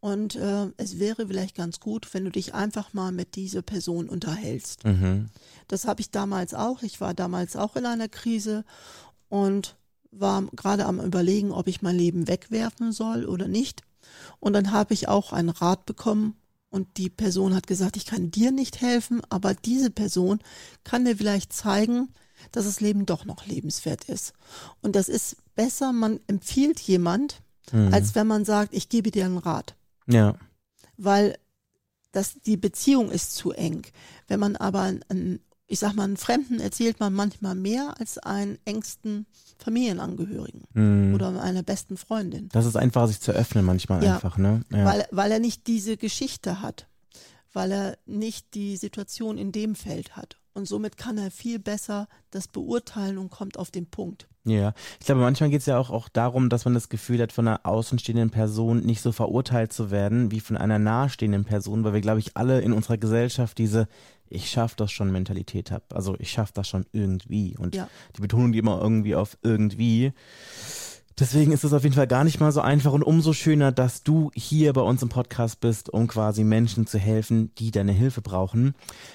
und 0.00 0.36
äh, 0.36 0.68
es 0.76 0.98
wäre 0.98 1.26
vielleicht 1.26 1.56
ganz 1.56 1.80
gut, 1.80 2.12
wenn 2.12 2.24
du 2.24 2.30
dich 2.30 2.54
einfach 2.54 2.92
mal 2.92 3.12
mit 3.12 3.34
dieser 3.34 3.62
Person 3.62 4.08
unterhältst. 4.08 4.84
Mhm. 4.84 5.30
Das 5.68 5.86
habe 5.86 6.00
ich 6.00 6.10
damals 6.10 6.54
auch. 6.54 6.82
Ich 6.82 7.00
war 7.00 7.14
damals 7.14 7.56
auch 7.56 7.76
in 7.76 7.86
einer 7.86 8.08
Krise 8.08 8.64
und 9.28 9.76
war 10.10 10.42
gerade 10.52 10.86
am 10.86 11.00
Überlegen, 11.00 11.50
ob 11.50 11.66
ich 11.66 11.82
mein 11.82 11.96
Leben 11.96 12.28
wegwerfen 12.28 12.92
soll 12.92 13.24
oder 13.26 13.48
nicht. 13.48 13.82
Und 14.38 14.52
dann 14.52 14.70
habe 14.70 14.94
ich 14.94 15.08
auch 15.08 15.32
einen 15.32 15.48
Rat 15.48 15.86
bekommen 15.86 16.36
und 16.70 16.98
die 16.98 17.10
Person 17.10 17.54
hat 17.54 17.66
gesagt, 17.66 17.96
ich 17.96 18.06
kann 18.06 18.30
dir 18.30 18.52
nicht 18.52 18.80
helfen, 18.80 19.22
aber 19.28 19.54
diese 19.54 19.90
Person 19.90 20.40
kann 20.84 21.04
dir 21.04 21.16
vielleicht 21.16 21.52
zeigen, 21.52 22.08
dass 22.52 22.64
das 22.64 22.80
Leben 22.80 23.06
doch 23.06 23.24
noch 23.24 23.46
lebenswert 23.46 24.04
ist. 24.04 24.32
Und 24.82 24.96
das 24.96 25.08
ist 25.08 25.36
besser, 25.54 25.92
man 25.92 26.20
empfiehlt 26.26 26.80
jemand, 26.80 27.42
mhm. 27.72 27.92
als 27.92 28.14
wenn 28.14 28.26
man 28.26 28.44
sagt, 28.44 28.74
ich 28.74 28.88
gebe 28.88 29.10
dir 29.10 29.24
einen 29.24 29.38
Rat. 29.38 29.74
Ja. 30.06 30.34
Weil 30.96 31.36
das, 32.12 32.40
die 32.46 32.56
Beziehung 32.56 33.10
ist 33.10 33.34
zu 33.34 33.52
eng. 33.52 33.82
Wenn 34.26 34.40
man 34.40 34.56
aber 34.56 34.80
einen, 34.80 35.40
ich 35.66 35.78
sag 35.78 35.94
mal, 35.94 36.04
einen 36.04 36.16
Fremden 36.16 36.60
erzählt 36.60 37.00
man 37.00 37.12
manchmal 37.12 37.54
mehr 37.54 37.94
als 37.98 38.18
einen 38.18 38.58
engsten 38.64 39.26
Familienangehörigen 39.58 40.62
mhm. 40.72 41.14
oder 41.14 41.42
einer 41.42 41.62
besten 41.62 41.96
Freundin. 41.96 42.48
Das 42.50 42.66
ist 42.66 42.76
einfach, 42.76 43.08
sich 43.08 43.20
zu 43.20 43.32
öffnen 43.32 43.64
manchmal 43.64 44.02
ja, 44.02 44.14
einfach, 44.14 44.38
ne? 44.38 44.62
Ja. 44.70 44.84
Weil, 44.84 45.06
weil 45.10 45.32
er 45.32 45.40
nicht 45.40 45.66
diese 45.66 45.96
Geschichte 45.96 46.62
hat, 46.62 46.86
weil 47.52 47.72
er 47.72 47.98
nicht 48.06 48.54
die 48.54 48.76
Situation 48.76 49.38
in 49.38 49.52
dem 49.52 49.74
Feld 49.74 50.16
hat. 50.16 50.38
Und 50.56 50.66
somit 50.66 50.96
kann 50.96 51.18
er 51.18 51.30
viel 51.30 51.58
besser 51.58 52.08
das 52.30 52.48
beurteilen 52.48 53.18
und 53.18 53.28
kommt 53.28 53.58
auf 53.58 53.70
den 53.70 53.84
Punkt. 53.84 54.26
Ja, 54.44 54.72
ich 54.98 55.04
glaube, 55.04 55.20
manchmal 55.20 55.50
geht 55.50 55.60
es 55.60 55.66
ja 55.66 55.76
auch, 55.76 55.90
auch 55.90 56.08
darum, 56.08 56.48
dass 56.48 56.64
man 56.64 56.72
das 56.72 56.88
Gefühl 56.88 57.20
hat, 57.20 57.30
von 57.30 57.46
einer 57.46 57.66
außenstehenden 57.66 58.30
Person 58.30 58.80
nicht 58.80 59.02
so 59.02 59.12
verurteilt 59.12 59.74
zu 59.74 59.90
werden 59.90 60.30
wie 60.30 60.40
von 60.40 60.56
einer 60.56 60.78
nahestehenden 60.78 61.44
Person, 61.44 61.84
weil 61.84 61.92
wir, 61.92 62.00
glaube 62.00 62.20
ich, 62.20 62.38
alle 62.38 62.62
in 62.62 62.72
unserer 62.72 62.96
Gesellschaft 62.96 63.58
diese 63.58 63.86
Ich 64.30 64.48
schaff 64.48 64.74
das 64.74 64.90
schon 64.92 65.12
Mentalität 65.12 65.70
haben. 65.70 65.84
Also 65.92 66.16
ich 66.18 66.30
schaff 66.30 66.52
das 66.52 66.66
schon 66.66 66.86
irgendwie. 66.92 67.54
Und 67.58 67.74
ja. 67.74 67.86
die 68.16 68.22
Betonung, 68.22 68.52
die 68.52 68.58
immer 68.58 68.80
irgendwie 68.80 69.14
auf 69.14 69.36
irgendwie 69.42 70.14
Deswegen 71.18 71.52
ist 71.52 71.64
es 71.64 71.72
auf 71.72 71.82
jeden 71.82 71.94
Fall 71.94 72.06
gar 72.06 72.24
nicht 72.24 72.40
mal 72.40 72.52
so 72.52 72.60
einfach 72.60 72.92
und 72.92 73.02
umso 73.02 73.32
schöner, 73.32 73.72
dass 73.72 74.02
du 74.02 74.30
hier 74.34 74.74
bei 74.74 74.82
uns 74.82 75.02
im 75.02 75.08
Podcast 75.08 75.60
bist, 75.60 75.88
um 75.88 76.08
quasi 76.08 76.44
Menschen 76.44 76.86
zu 76.86 76.98
helfen, 76.98 77.54
die 77.54 77.70
deine 77.70 77.92
Hilfe 77.92 78.20
brauchen. 78.20 78.74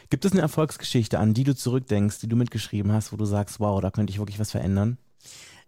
Gibt 0.10 0.26
es 0.26 0.32
eine 0.32 0.42
Erfolgsgeschichte, 0.42 1.20
an 1.20 1.36
die 1.36 1.44
du 1.44 1.56
zurückdenkst, 1.56 2.20
die 2.20 2.28
du 2.28 2.36
mitgeschrieben 2.36 2.92
hast, 2.92 3.14
wo 3.14 3.18
du 3.18 3.26
sagst, 3.26 3.60
wow, 3.60 3.80
da 3.80 3.92
könnte 3.92 4.12
ich 4.12 4.18
wirklich 4.18 4.40
was 4.40 4.50
verändern? 4.50 4.98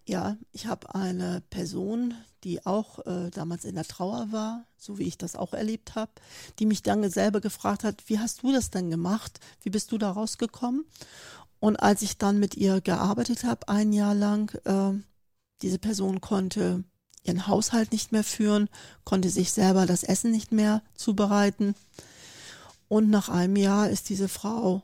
Ja, 0.05 0.35
ich 0.51 0.65
habe 0.65 0.95
eine 0.95 1.43
Person, 1.51 2.15
die 2.43 2.65
auch 2.65 3.05
äh, 3.05 3.29
damals 3.29 3.63
in 3.63 3.75
der 3.75 3.85
Trauer 3.85 4.27
war, 4.31 4.65
so 4.75 4.97
wie 4.97 5.03
ich 5.03 5.19
das 5.19 5.35
auch 5.35 5.53
erlebt 5.53 5.93
habe, 5.93 6.11
die 6.57 6.65
mich 6.65 6.81
dann 6.81 7.07
selber 7.11 7.41
gefragt 7.41 7.83
hat, 7.83 8.03
wie 8.07 8.17
hast 8.17 8.41
du 8.41 8.51
das 8.51 8.71
denn 8.71 8.89
gemacht? 8.89 9.39
Wie 9.61 9.69
bist 9.69 9.91
du 9.91 9.99
da 9.99 10.09
rausgekommen? 10.09 10.83
Und 11.59 11.77
als 11.77 12.01
ich 12.01 12.17
dann 12.17 12.39
mit 12.39 12.55
ihr 12.55 12.81
gearbeitet 12.81 13.43
habe, 13.43 13.69
ein 13.69 13.93
Jahr 13.93 14.15
lang, 14.15 14.53
äh, 14.65 14.99
diese 15.63 15.79
Person 15.79 16.21
konnte 16.21 16.83
ihren 17.23 17.47
Haushalt 17.47 17.91
nicht 17.91 18.11
mehr 18.11 18.23
führen, 18.23 18.69
konnte 19.05 19.29
sich 19.29 19.51
selber 19.51 19.85
das 19.85 20.03
Essen 20.03 20.31
nicht 20.31 20.51
mehr 20.51 20.83
zubereiten. 20.93 21.73
Und 22.89 23.09
nach 23.09 23.29
einem 23.29 23.55
Jahr 23.55 23.89
ist 23.89 24.09
diese 24.09 24.27
Frau, 24.27 24.83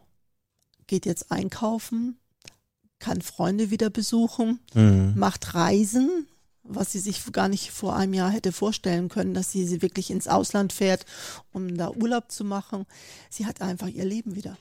geht 0.87 1.05
jetzt 1.05 1.31
einkaufen, 1.31 2.17
kann 2.97 3.21
Freunde 3.21 3.69
wieder 3.69 3.89
besuchen, 3.89 4.59
mhm. 4.73 5.13
macht 5.15 5.53
Reisen, 5.53 6.27
was 6.63 6.91
sie 6.91 6.99
sich 6.99 7.23
gar 7.31 7.49
nicht 7.49 7.71
vor 7.71 7.95
einem 7.95 8.13
Jahr 8.13 8.29
hätte 8.29 8.51
vorstellen 8.51 9.09
können, 9.09 9.33
dass 9.33 9.51
sie, 9.51 9.67
sie 9.67 9.81
wirklich 9.81 10.09
ins 10.09 10.27
Ausland 10.27 10.71
fährt, 10.71 11.05
um 11.51 11.77
da 11.77 11.91
Urlaub 11.91 12.31
zu 12.31 12.43
machen. 12.45 12.85
Sie 13.29 13.45
hat 13.45 13.61
einfach 13.61 13.87
ihr 13.87 14.05
Leben 14.05 14.35
wieder. 14.35 14.57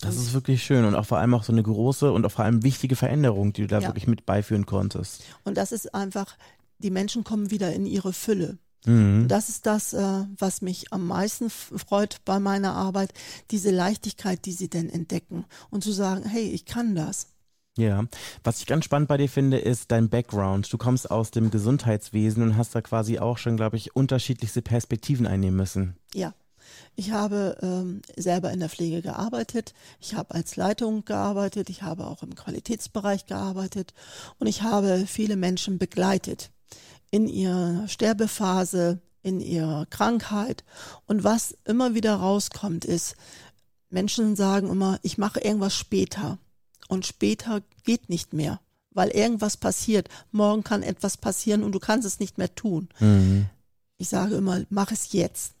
Das 0.00 0.16
ist 0.16 0.34
wirklich 0.34 0.62
schön 0.62 0.84
und 0.84 0.94
auch 0.94 1.06
vor 1.06 1.18
allem 1.18 1.34
auch 1.34 1.44
so 1.44 1.52
eine 1.52 1.62
große 1.62 2.12
und 2.12 2.26
auch 2.26 2.32
vor 2.32 2.44
allem 2.44 2.62
wichtige 2.62 2.96
Veränderung, 2.96 3.52
die 3.52 3.62
du 3.62 3.68
da 3.68 3.78
ja. 3.78 3.88
wirklich 3.88 4.06
mit 4.06 4.26
beiführen 4.26 4.66
konntest. 4.66 5.22
Und 5.44 5.56
das 5.56 5.72
ist 5.72 5.94
einfach, 5.94 6.36
die 6.78 6.90
Menschen 6.90 7.24
kommen 7.24 7.50
wieder 7.50 7.72
in 7.72 7.86
ihre 7.86 8.12
Fülle. 8.12 8.58
Mhm. 8.86 9.28
Das 9.28 9.48
ist 9.48 9.66
das, 9.66 9.94
äh, 9.94 10.24
was 10.38 10.60
mich 10.62 10.92
am 10.92 11.06
meisten 11.06 11.48
freut 11.48 12.18
bei 12.24 12.38
meiner 12.38 12.74
Arbeit, 12.74 13.12
diese 13.50 13.70
Leichtigkeit, 13.70 14.44
die 14.44 14.52
sie 14.52 14.68
denn 14.68 14.90
entdecken 14.90 15.46
und 15.70 15.82
zu 15.82 15.92
sagen, 15.92 16.24
hey, 16.28 16.50
ich 16.50 16.66
kann 16.66 16.94
das. 16.94 17.28
Ja, 17.76 18.04
was 18.44 18.60
ich 18.60 18.66
ganz 18.66 18.84
spannend 18.84 19.08
bei 19.08 19.16
dir 19.16 19.28
finde, 19.28 19.58
ist 19.58 19.90
dein 19.90 20.08
Background. 20.08 20.72
Du 20.72 20.78
kommst 20.78 21.10
aus 21.10 21.32
dem 21.32 21.50
Gesundheitswesen 21.50 22.42
und 22.42 22.56
hast 22.56 22.74
da 22.74 22.82
quasi 22.82 23.18
auch 23.18 23.36
schon, 23.36 23.56
glaube 23.56 23.76
ich, 23.76 23.96
unterschiedlichste 23.96 24.62
Perspektiven 24.62 25.26
einnehmen 25.26 25.56
müssen. 25.56 25.96
Ja. 26.14 26.34
Ich 26.96 27.10
habe 27.10 27.56
ähm, 27.62 28.02
selber 28.16 28.52
in 28.52 28.60
der 28.60 28.68
Pflege 28.68 29.02
gearbeitet, 29.02 29.74
ich 30.00 30.14
habe 30.14 30.34
als 30.34 30.56
Leitung 30.56 31.04
gearbeitet, 31.04 31.70
ich 31.70 31.82
habe 31.82 32.06
auch 32.06 32.22
im 32.22 32.34
Qualitätsbereich 32.34 33.26
gearbeitet 33.26 33.94
und 34.38 34.46
ich 34.46 34.62
habe 34.62 35.04
viele 35.06 35.36
Menschen 35.36 35.78
begleitet 35.78 36.50
in 37.10 37.28
ihrer 37.28 37.86
Sterbephase, 37.88 39.00
in 39.22 39.40
ihrer 39.40 39.86
Krankheit. 39.86 40.64
Und 41.06 41.24
was 41.24 41.56
immer 41.64 41.94
wieder 41.94 42.16
rauskommt, 42.16 42.84
ist, 42.84 43.16
Menschen 43.90 44.36
sagen 44.36 44.68
immer, 44.68 44.98
ich 45.02 45.18
mache 45.18 45.40
irgendwas 45.40 45.74
später 45.74 46.38
und 46.88 47.06
später 47.06 47.62
geht 47.84 48.08
nicht 48.08 48.32
mehr, 48.32 48.60
weil 48.90 49.08
irgendwas 49.10 49.56
passiert. 49.56 50.08
Morgen 50.32 50.64
kann 50.64 50.82
etwas 50.82 51.16
passieren 51.16 51.62
und 51.62 51.72
du 51.72 51.78
kannst 51.78 52.06
es 52.06 52.20
nicht 52.20 52.38
mehr 52.38 52.54
tun. 52.54 52.88
Mhm. 52.98 53.46
Ich 53.96 54.08
sage 54.08 54.34
immer, 54.34 54.62
mach 54.68 54.90
es 54.90 55.12
jetzt. 55.12 55.53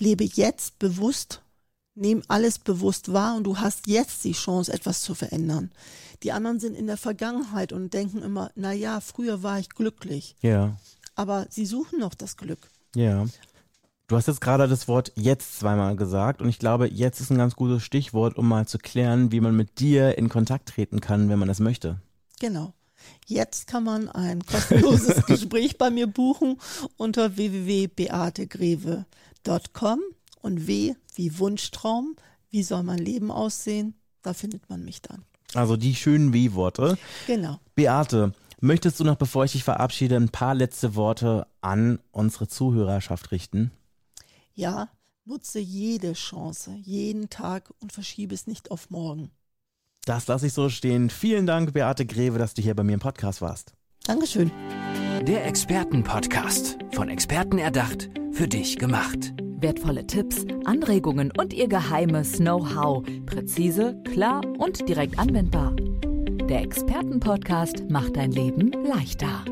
Lebe 0.00 0.24
jetzt 0.24 0.78
bewusst, 0.78 1.42
nimm 1.94 2.22
alles 2.28 2.58
bewusst 2.58 3.12
wahr 3.12 3.36
und 3.36 3.44
du 3.44 3.58
hast 3.58 3.86
jetzt 3.86 4.24
die 4.24 4.32
Chance, 4.32 4.72
etwas 4.72 5.02
zu 5.02 5.14
verändern. 5.14 5.70
Die 6.22 6.32
anderen 6.32 6.58
sind 6.60 6.74
in 6.74 6.86
der 6.86 6.96
Vergangenheit 6.96 7.72
und 7.72 7.94
denken 7.94 8.22
immer, 8.22 8.50
na 8.54 8.72
ja, 8.72 9.00
früher 9.00 9.42
war 9.42 9.58
ich 9.58 9.68
glücklich. 9.68 10.36
Ja. 10.40 10.76
Aber 11.14 11.46
sie 11.50 11.66
suchen 11.66 12.00
noch 12.00 12.14
das 12.14 12.36
Glück. 12.36 12.70
Ja. 12.96 13.26
Du 14.06 14.16
hast 14.16 14.26
jetzt 14.26 14.40
gerade 14.40 14.68
das 14.68 14.86
Wort 14.86 15.12
jetzt 15.16 15.58
zweimal 15.58 15.96
gesagt 15.96 16.42
und 16.42 16.48
ich 16.48 16.58
glaube, 16.58 16.88
jetzt 16.88 17.20
ist 17.20 17.30
ein 17.30 17.38
ganz 17.38 17.56
gutes 17.56 17.82
Stichwort, 17.82 18.36
um 18.36 18.48
mal 18.48 18.66
zu 18.66 18.78
klären, 18.78 19.32
wie 19.32 19.40
man 19.40 19.56
mit 19.56 19.80
dir 19.80 20.18
in 20.18 20.28
Kontakt 20.28 20.68
treten 20.68 21.00
kann, 21.00 21.28
wenn 21.28 21.38
man 21.38 21.48
das 21.48 21.60
möchte. 21.60 22.00
Genau. 22.40 22.74
Jetzt 23.26 23.66
kann 23.66 23.84
man 23.84 24.08
ein 24.08 24.44
kostenloses 24.44 25.26
Gespräch 25.34 25.78
bei 25.78 25.90
mir 25.90 26.06
buchen 26.06 26.58
unter 26.96 27.36
www.beategreve.com 27.36 30.00
und 30.42 30.66
W 30.66 30.94
wie 31.14 31.38
Wunschtraum, 31.38 32.16
wie 32.50 32.62
soll 32.62 32.82
mein 32.82 32.98
Leben 32.98 33.30
aussehen, 33.30 33.94
da 34.22 34.34
findet 34.34 34.68
man 34.68 34.84
mich 34.84 35.02
dann. 35.02 35.24
Also 35.54 35.76
die 35.76 35.94
schönen 35.94 36.32
W-Worte. 36.32 36.98
Genau. 37.26 37.60
Beate, 37.74 38.32
möchtest 38.60 38.98
du 38.98 39.04
noch, 39.04 39.16
bevor 39.16 39.44
ich 39.44 39.52
dich 39.52 39.64
verabschiede, 39.64 40.16
ein 40.16 40.30
paar 40.30 40.54
letzte 40.54 40.96
Worte 40.96 41.46
an 41.60 42.00
unsere 42.10 42.48
Zuhörerschaft 42.48 43.30
richten? 43.30 43.70
Ja, 44.54 44.88
nutze 45.24 45.60
jede 45.60 46.14
Chance, 46.14 46.76
jeden 46.82 47.30
Tag 47.30 47.72
und 47.80 47.92
verschiebe 47.92 48.34
es 48.34 48.46
nicht 48.46 48.70
auf 48.70 48.90
morgen. 48.90 49.30
Das 50.04 50.26
lasse 50.26 50.46
ich 50.46 50.52
so 50.52 50.68
stehen. 50.68 51.10
Vielen 51.10 51.46
Dank, 51.46 51.72
Beate 51.72 52.06
Greve, 52.06 52.38
dass 52.38 52.54
du 52.54 52.62
hier 52.62 52.74
bei 52.74 52.82
mir 52.82 52.94
im 52.94 53.00
Podcast 53.00 53.40
warst. 53.40 53.72
Dankeschön. 54.06 54.50
Der 55.22 55.46
Expertenpodcast. 55.46 56.78
Von 56.92 57.08
Experten 57.08 57.58
erdacht, 57.58 58.10
für 58.32 58.46
dich 58.46 58.76
gemacht. 58.76 59.32
Wertvolle 59.60 60.06
Tipps, 60.06 60.44
Anregungen 60.66 61.32
und 61.38 61.54
ihr 61.54 61.68
geheimes 61.68 62.34
Know-how. 62.34 63.02
Präzise, 63.24 63.96
klar 64.12 64.42
und 64.58 64.86
direkt 64.88 65.18
anwendbar. 65.18 65.74
Der 66.48 66.60
Expertenpodcast 66.60 67.88
macht 67.88 68.16
dein 68.16 68.32
Leben 68.32 68.72
leichter. 68.84 69.44